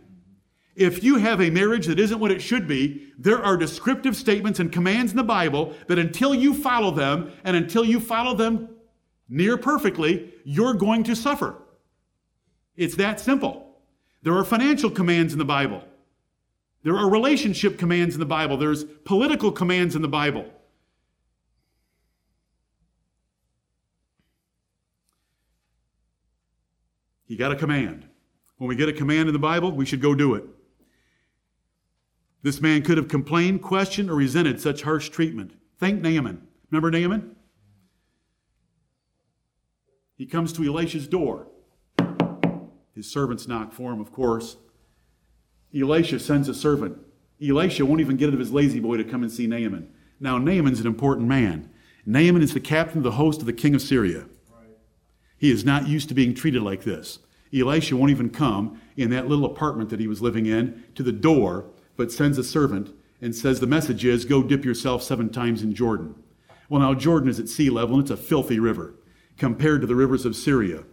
[0.74, 4.60] If you have a marriage that isn't what it should be, there are descriptive statements
[4.60, 8.68] and commands in the Bible that until you follow them and until you follow them
[9.28, 11.56] near perfectly, you're going to suffer.
[12.76, 13.76] It's that simple.
[14.22, 15.84] There are financial commands in the Bible.
[16.82, 18.56] There are relationship commands in the Bible.
[18.56, 20.46] There's political commands in the Bible.
[27.30, 28.08] He got a command.
[28.56, 30.42] When we get a command in the Bible, we should go do it.
[32.42, 35.52] This man could have complained, questioned, or resented such harsh treatment.
[35.78, 36.44] Thank Naaman.
[36.72, 37.36] Remember Naaman?
[40.16, 41.46] He comes to Elisha's door.
[42.96, 44.56] His servants knock for him, of course.
[45.72, 46.98] Elisha sends a servant.
[47.40, 49.94] Elisha won't even get out of his lazy boy to come and see Naaman.
[50.18, 51.70] Now, Naaman's an important man.
[52.04, 54.26] Naaman is the captain of the host of the king of Syria.
[55.40, 57.18] He is not used to being treated like this.
[57.52, 61.12] Elisha won't even come in that little apartment that he was living in to the
[61.12, 61.64] door,
[61.96, 65.74] but sends a servant and says, The message is, go dip yourself seven times in
[65.74, 66.14] Jordan.
[66.68, 68.94] Well, now, Jordan is at sea level, and it's a filthy river
[69.38, 70.84] compared to the rivers of Syria.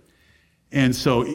[0.71, 1.27] And so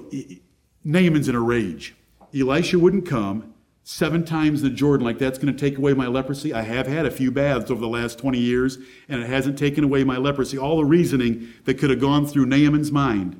[0.83, 1.95] Naaman's in a rage.
[2.35, 3.52] Elisha wouldn't come
[3.85, 6.55] seven times the Jordan, like that's going to take away my leprosy.
[6.55, 8.79] I have had a few baths over the last 20 years,
[9.09, 10.57] and it hasn't taken away my leprosy.
[10.59, 13.39] All the reasoning that could have gone through Naaman's mind.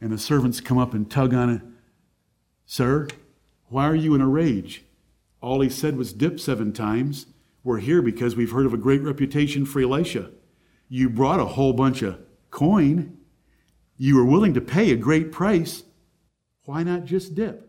[0.00, 1.62] And the servants come up and tug on it.
[2.64, 3.08] Sir,
[3.68, 4.84] why are you in a rage?
[5.40, 7.26] All he said was dip seven times.
[7.64, 10.30] We're here because we've heard of a great reputation for Elisha.
[10.88, 12.18] You brought a whole bunch of
[12.50, 13.18] coin.
[13.96, 15.82] You were willing to pay a great price.
[16.64, 17.67] Why not just dip?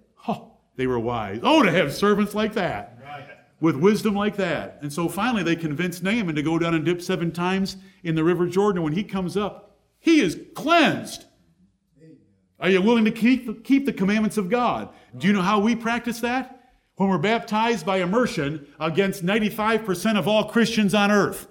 [0.79, 1.41] They were wise.
[1.43, 2.97] Oh, to have servants like that.
[3.59, 4.79] With wisdom like that.
[4.81, 8.23] And so finally they convinced Naaman to go down and dip seven times in the
[8.23, 8.81] river Jordan.
[8.81, 11.25] When he comes up, he is cleansed.
[12.61, 14.87] Are you willing to keep, keep the commandments of God?
[15.17, 16.71] Do you know how we practice that?
[16.95, 21.49] When we're baptized by immersion against 95% of all Christians on earth.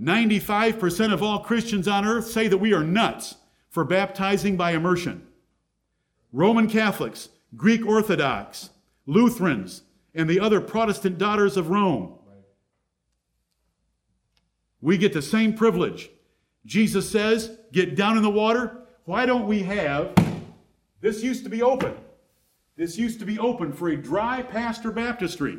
[0.00, 3.34] 95% of all Christians on earth say that we are nuts
[3.68, 5.25] for baptizing by immersion.
[6.36, 8.68] Roman Catholics, Greek Orthodox,
[9.06, 9.84] Lutherans,
[10.14, 12.12] and the other Protestant daughters of Rome.
[14.82, 16.10] We get the same privilege.
[16.66, 18.82] Jesus says, get down in the water.
[19.06, 20.14] Why don't we have,
[21.00, 21.94] this used to be open.
[22.76, 25.58] This used to be open for a dry pastor baptistry.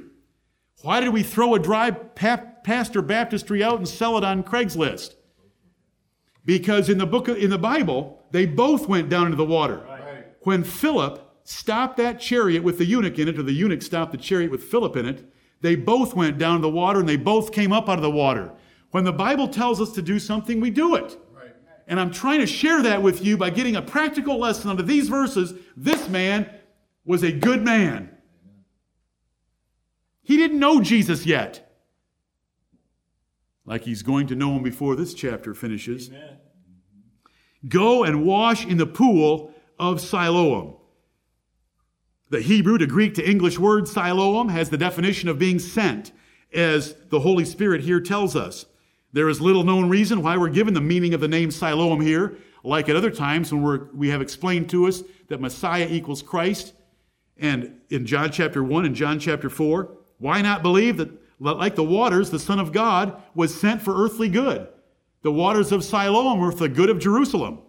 [0.83, 5.15] Why did we throw a dry pa- pastor baptistry out and sell it on Craigslist?
[6.45, 9.83] Because in the book of, in the Bible, they both went down into the water.
[10.47, 14.17] When Philip stopped that chariot with the eunuch in it, or the eunuch stopped the
[14.17, 15.29] chariot with Philip in it,
[15.59, 18.09] they both went down to the water and they both came up out of the
[18.09, 18.53] water.
[18.91, 21.17] When the Bible tells us to do something, we do it.
[21.33, 21.53] Right.
[21.89, 24.87] And I'm trying to share that with you by getting a practical lesson out of
[24.87, 25.53] these verses.
[25.75, 26.49] This man
[27.03, 28.09] was a good man.
[30.23, 31.77] He didn't know Jesus yet.
[33.65, 36.07] Like he's going to know him before this chapter finishes.
[36.07, 36.37] Amen.
[37.67, 40.75] Go and wash in the pool of Siloam.
[42.29, 46.11] The Hebrew to Greek to English word Siloam has the definition of being sent,
[46.53, 48.65] as the Holy Spirit here tells us.
[49.13, 52.37] There is little known reason why we're given the meaning of the name Siloam here,
[52.63, 56.73] like at other times when we're, we have explained to us that Messiah equals Christ,
[57.37, 59.95] and in John chapter 1 and John chapter 4.
[60.17, 64.27] Why not believe that, like the waters, the Son of God was sent for earthly
[64.27, 64.67] good?
[65.21, 67.59] The waters of Siloam were for the good of Jerusalem.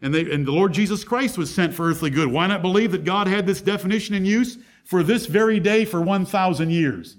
[0.00, 2.28] And, they, and the Lord Jesus Christ was sent for earthly good.
[2.28, 6.00] Why not believe that God had this definition in use for this very day for
[6.00, 7.16] 1,000 years?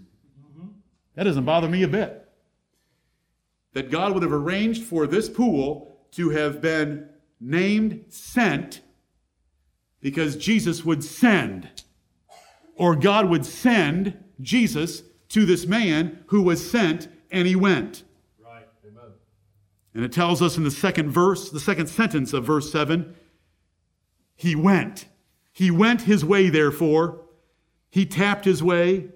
[1.15, 2.29] That doesn't bother me a bit.
[3.73, 7.09] That God would have arranged for this pool to have been
[7.39, 8.81] named sent
[10.01, 11.83] because Jesus would send,
[12.75, 18.03] or God would send Jesus to this man who was sent, and he went.
[19.95, 23.15] And it tells us in the second verse, the second sentence of verse 7,
[24.35, 25.05] he went.
[25.53, 27.21] He went his way, therefore.
[27.89, 29.07] He tapped his way.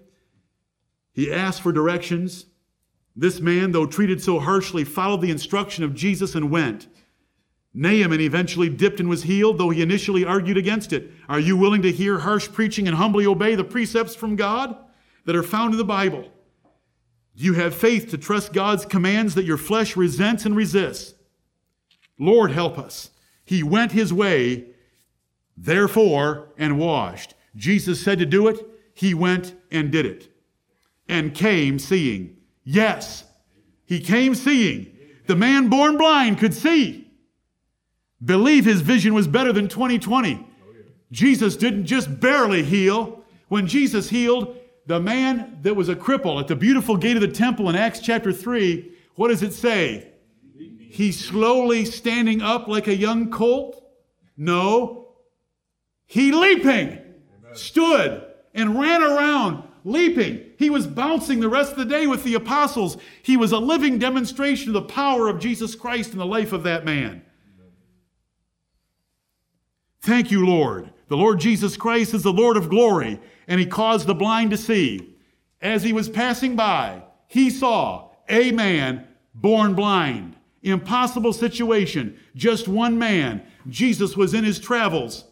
[1.12, 2.46] He asked for directions.
[3.14, 6.88] This man, though treated so harshly, followed the instruction of Jesus and went.
[7.74, 11.12] Naaman eventually dipped and was healed, though he initially argued against it.
[11.28, 14.78] Are you willing to hear harsh preaching and humbly obey the precepts from God
[15.26, 16.32] that are found in the Bible?
[17.42, 21.14] You have faith to trust God's commands that your flesh resents and resists?
[22.20, 23.12] Lord, help us.
[23.46, 24.66] He went his way,
[25.56, 27.36] therefore, and washed.
[27.56, 28.60] Jesus said to do it.
[28.94, 30.30] He went and did it
[31.08, 32.36] and came seeing.
[32.66, 33.24] Yes,
[33.86, 34.94] he came seeing.
[35.28, 37.08] The man born blind could see.
[38.24, 40.46] Believe his vision was better than 2020.
[41.14, 43.24] Jesus didn't just barely heal.
[43.48, 44.59] When Jesus healed
[44.90, 48.00] the man that was a cripple at the beautiful gate of the temple in Acts
[48.00, 50.08] chapter 3, what does it say?
[50.80, 53.88] He's slowly standing up like a young colt?
[54.36, 55.10] No.
[56.08, 56.98] He leaping
[57.54, 58.26] stood
[58.56, 60.54] and ran around leaping.
[60.58, 62.98] He was bouncing the rest of the day with the apostles.
[63.22, 66.64] He was a living demonstration of the power of Jesus Christ in the life of
[66.64, 67.22] that man.
[70.02, 70.92] Thank you, Lord.
[71.10, 73.20] The Lord Jesus Christ is the Lord of glory,
[73.50, 75.16] and he caused the blind to see.
[75.62, 80.38] As he was passing by, he saw a man born blind.
[80.62, 82.18] Impossible situation.
[82.36, 83.41] Just one man.
[83.68, 85.26] Jesus was in his travels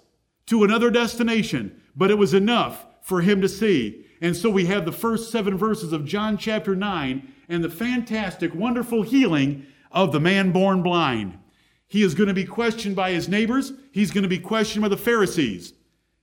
[0.47, 4.05] to another destination, but it was enough for him to see.
[4.19, 8.53] And so we have the first seven verses of John chapter 9 and the fantastic,
[8.53, 11.37] wonderful healing of the man born blind.
[11.87, 13.73] He is going to be questioned by his neighbors.
[13.91, 15.73] He's going to be questioned by the Pharisees.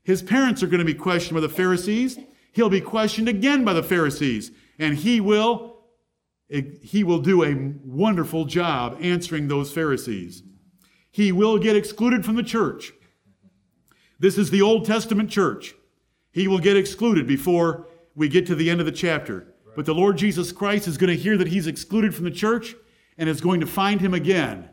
[0.05, 2.19] His parents are going to be questioned by the Pharisees.
[2.53, 4.53] He'll be questioned again by the Pharisees.
[4.79, 5.79] And he will,
[6.49, 10.43] he will do a wonderful job answering those Pharisees.
[11.11, 12.93] He will get excluded from the church.
[14.19, 15.75] This is the Old Testament church.
[16.33, 19.55] He will get excluded before we get to the end of the chapter.
[19.75, 22.75] But the Lord Jesus Christ is going to hear that he's excluded from the church
[23.19, 24.69] and is going to find him again.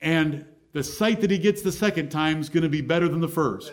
[0.00, 3.20] And the sight that he gets the second time is going to be better than
[3.20, 3.72] the first.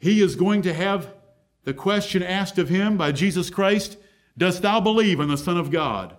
[0.00, 1.14] He is going to have
[1.64, 3.96] the question asked of him by Jesus Christ
[4.36, 6.16] Dost thou believe in the Son of God?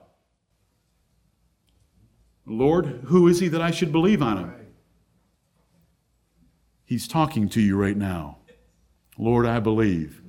[2.46, 4.54] Lord, who is he that I should believe on him?
[6.86, 8.38] He's talking to you right now.
[9.18, 10.22] Lord, I believe.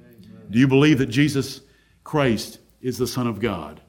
[0.51, 1.61] Do you believe that Jesus
[2.05, 3.81] Christ is the Son of God?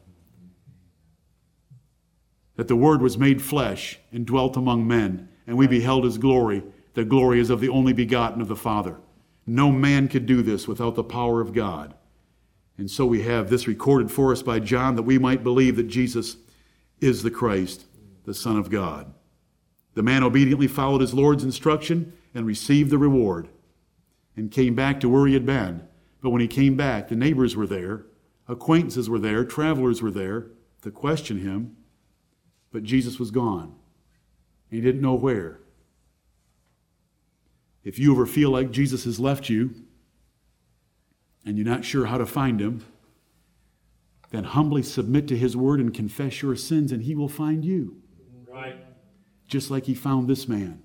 [2.55, 6.64] That the Word was made flesh and dwelt among men, and we beheld his glory.
[6.93, 8.97] The glory is of the only begotten of the Father.
[9.46, 11.96] No man could do this without the power of God.
[12.78, 15.88] And so we have this recorded for us by John that we might believe that
[15.88, 16.38] Jesus
[17.00, 17.86] is the Christ,
[18.26, 19.14] the Son of God.
[19.94, 23.50] The man obediently followed his Lord's instruction and received the reward
[24.36, 25.88] and came back to where he had been.
[26.22, 28.06] But when he came back, the neighbors were there,
[28.48, 30.48] acquaintances were there, travelers were there
[30.82, 31.78] to question him.
[32.72, 33.76] But Jesus was gone.
[34.72, 35.60] He didn't know where.
[37.84, 39.74] If you ever feel like Jesus has left you
[41.46, 42.86] and you're not sure how to find him,
[44.32, 47.98] then humbly submit to his word and confess your sins, and he will find you.
[48.48, 48.78] Right.
[49.48, 50.82] Just like he found this man.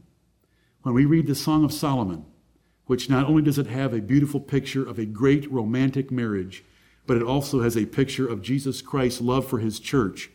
[0.83, 2.27] When we read the Song of Solomon,
[2.85, 6.65] which not only does it have a beautiful picture of a great romantic marriage,
[7.07, 10.31] but it also has a picture of Jesus Christ's love for his church.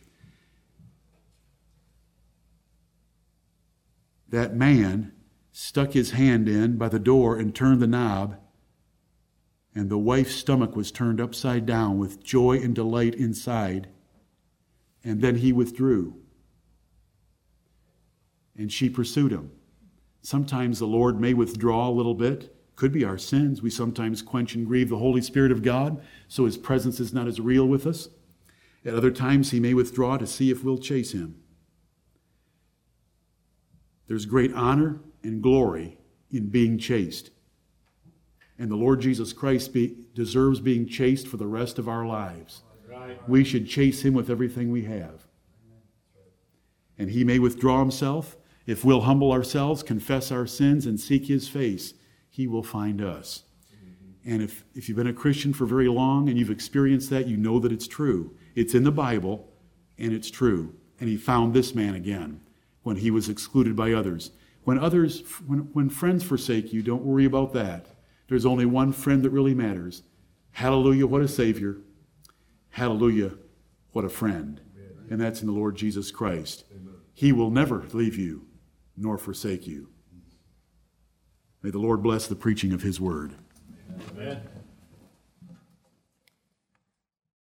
[4.28, 5.12] That man
[5.56, 8.36] stuck his hand in by the door and turned the knob,
[9.72, 13.88] and the wife's stomach was turned upside down with joy and delight inside.
[15.04, 16.16] And then he withdrew.
[18.56, 19.52] And she pursued him.
[20.22, 22.54] Sometimes the Lord may withdraw a little bit.
[22.74, 23.62] Could be our sins.
[23.62, 27.28] We sometimes quench and grieve the Holy Spirit of God, so his presence is not
[27.28, 28.08] as real with us.
[28.84, 31.36] At other times, he may withdraw to see if we'll chase him.
[34.08, 35.98] There's great honor and glory
[36.30, 37.30] in being chased.
[38.58, 42.62] And the Lord Jesus Christ be, deserves being chased for the rest of our lives.
[43.26, 45.26] We should chase him with everything we have.
[46.96, 51.48] And he may withdraw himself, if we'll humble ourselves, confess our sins, and seek His
[51.48, 51.94] face,
[52.30, 53.42] He will find us.
[54.24, 57.36] And if, if you've been a Christian for very long and you've experienced that, you
[57.36, 58.34] know that it's true.
[58.54, 59.52] It's in the Bible,
[59.98, 60.74] and it's true.
[60.98, 62.40] And He found this man again
[62.82, 64.30] when he was excluded by others.
[64.64, 67.86] When others, when, when friends forsake you, don't worry about that.
[68.28, 70.02] There's only one friend that really matters.
[70.52, 71.78] Hallelujah, what a Savior.
[72.70, 73.34] Hallelujah,
[73.92, 74.60] what a friend.
[75.10, 76.64] And that's in the Lord Jesus Christ.
[77.12, 78.46] He will never leave you
[78.96, 79.88] nor forsake you.
[81.62, 83.34] May the Lord bless the preaching of his word.
[84.12, 84.42] Amen.